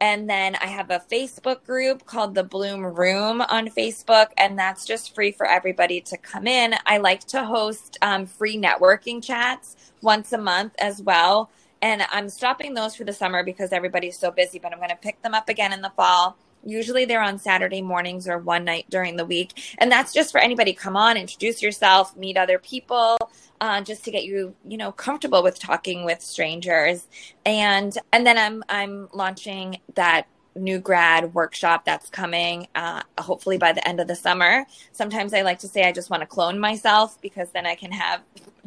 And 0.00 0.28
then 0.28 0.56
I 0.56 0.66
have 0.66 0.90
a 0.90 1.00
Facebook 1.12 1.64
group 1.64 2.06
called 2.06 2.34
the 2.34 2.42
Bloom 2.42 2.84
Room 2.84 3.40
on 3.40 3.68
Facebook, 3.68 4.30
and 4.36 4.58
that's 4.58 4.84
just 4.84 5.14
free 5.14 5.30
for 5.30 5.46
everybody 5.46 6.00
to 6.00 6.16
come 6.16 6.48
in. 6.48 6.74
I 6.86 6.98
like 6.98 7.20
to 7.28 7.44
host 7.44 7.98
um, 8.02 8.26
free 8.26 8.56
networking 8.56 9.22
chats 9.22 9.76
once 10.00 10.32
a 10.32 10.38
month 10.38 10.74
as 10.80 11.00
well. 11.00 11.52
And 11.82 12.02
I'm 12.10 12.28
stopping 12.28 12.74
those 12.74 12.96
for 12.96 13.04
the 13.04 13.12
summer 13.12 13.44
because 13.44 13.70
everybody's 13.70 14.18
so 14.18 14.32
busy, 14.32 14.58
but 14.58 14.72
I'm 14.72 14.78
going 14.78 14.90
to 14.90 14.96
pick 14.96 15.22
them 15.22 15.34
up 15.34 15.48
again 15.48 15.72
in 15.72 15.82
the 15.82 15.90
fall 15.90 16.36
Usually 16.64 17.04
they're 17.04 17.22
on 17.22 17.38
Saturday 17.38 17.82
mornings 17.82 18.28
or 18.28 18.38
one 18.38 18.64
night 18.64 18.86
during 18.88 19.16
the 19.16 19.24
week. 19.24 19.76
And 19.78 19.90
that's 19.90 20.12
just 20.12 20.32
for 20.32 20.38
anybody. 20.38 20.72
Come 20.72 20.96
on, 20.96 21.16
introduce 21.16 21.62
yourself, 21.62 22.16
meet 22.16 22.36
other 22.36 22.58
people, 22.58 23.18
uh, 23.60 23.80
just 23.80 24.04
to 24.04 24.10
get 24.10 24.24
you, 24.24 24.54
you 24.66 24.76
know, 24.76 24.92
comfortable 24.92 25.42
with 25.42 25.58
talking 25.58 26.04
with 26.04 26.20
strangers. 26.20 27.06
And 27.44 27.96
and 28.12 28.26
then 28.26 28.38
I'm 28.38 28.62
I'm 28.68 29.08
launching 29.12 29.80
that 29.94 30.26
new 30.54 30.78
grad 30.78 31.34
workshop 31.34 31.84
that's 31.84 32.08
coming 32.10 32.66
uh, 32.74 33.02
hopefully 33.18 33.58
by 33.58 33.72
the 33.72 33.86
end 33.86 34.00
of 34.00 34.08
the 34.08 34.16
summer 34.16 34.64
sometimes 34.92 35.32
i 35.32 35.42
like 35.42 35.58
to 35.58 35.68
say 35.68 35.84
i 35.84 35.92
just 35.92 36.10
want 36.10 36.20
to 36.20 36.26
clone 36.26 36.58
myself 36.58 37.20
because 37.20 37.50
then 37.50 37.66
i 37.66 37.74
can 37.74 37.92
have 37.92 38.20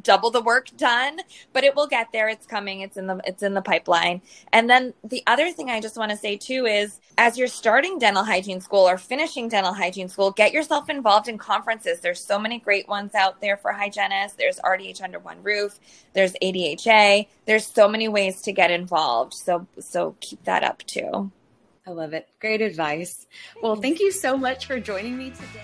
double 0.05 0.31
the 0.31 0.41
work 0.41 0.69
done, 0.77 1.19
but 1.51 1.65
it 1.65 1.75
will 1.75 1.87
get 1.87 2.11
there. 2.13 2.29
It's 2.29 2.45
coming. 2.45 2.79
It's 2.81 2.95
in 2.95 3.07
the 3.07 3.19
it's 3.25 3.43
in 3.43 3.53
the 3.53 3.61
pipeline. 3.61 4.21
And 4.53 4.69
then 4.69 4.93
the 5.03 5.23
other 5.27 5.51
thing 5.51 5.69
I 5.69 5.81
just 5.81 5.97
want 5.97 6.11
to 6.11 6.17
say 6.17 6.37
too 6.37 6.65
is 6.65 7.01
as 7.17 7.37
you're 7.37 7.47
starting 7.47 7.99
dental 7.99 8.23
hygiene 8.23 8.61
school 8.61 8.87
or 8.87 8.97
finishing 8.97 9.49
dental 9.49 9.73
hygiene 9.73 10.07
school, 10.07 10.31
get 10.31 10.53
yourself 10.53 10.89
involved 10.89 11.27
in 11.27 11.37
conferences. 11.37 11.99
There's 11.99 12.23
so 12.23 12.39
many 12.39 12.59
great 12.59 12.87
ones 12.87 13.15
out 13.15 13.41
there 13.41 13.57
for 13.57 13.73
hygienists. 13.73 14.35
There's 14.35 14.59
RDH 14.59 15.01
under 15.01 15.19
one 15.19 15.43
roof. 15.43 15.79
There's 16.13 16.33
ADHA. 16.41 17.27
There's 17.45 17.67
so 17.67 17.89
many 17.89 18.07
ways 18.07 18.41
to 18.43 18.53
get 18.53 18.71
involved. 18.71 19.33
So 19.33 19.67
so 19.79 20.15
keep 20.21 20.43
that 20.45 20.63
up 20.63 20.83
too. 20.83 21.31
I 21.87 21.91
love 21.91 22.13
it. 22.13 22.27
Great 22.39 22.61
advice. 22.61 23.27
Well, 23.61 23.75
thank 23.75 23.99
you 23.99 24.11
so 24.11 24.37
much 24.37 24.65
for 24.65 24.79
joining 24.79 25.17
me 25.17 25.31
today. 25.31 25.61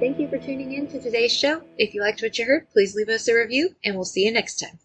Thank 0.00 0.20
you 0.20 0.28
for 0.28 0.38
tuning 0.38 0.74
in 0.74 0.86
to 0.88 1.00
today's 1.00 1.32
show. 1.32 1.62
If 1.76 1.92
you 1.92 2.02
liked 2.02 2.22
what 2.22 2.38
you 2.38 2.44
heard, 2.44 2.70
please 2.70 2.94
leave 2.94 3.08
us 3.08 3.26
a 3.26 3.34
review, 3.34 3.74
and 3.84 3.96
we'll 3.96 4.04
see 4.04 4.24
you 4.24 4.32
next 4.32 4.60
time. 4.60 4.78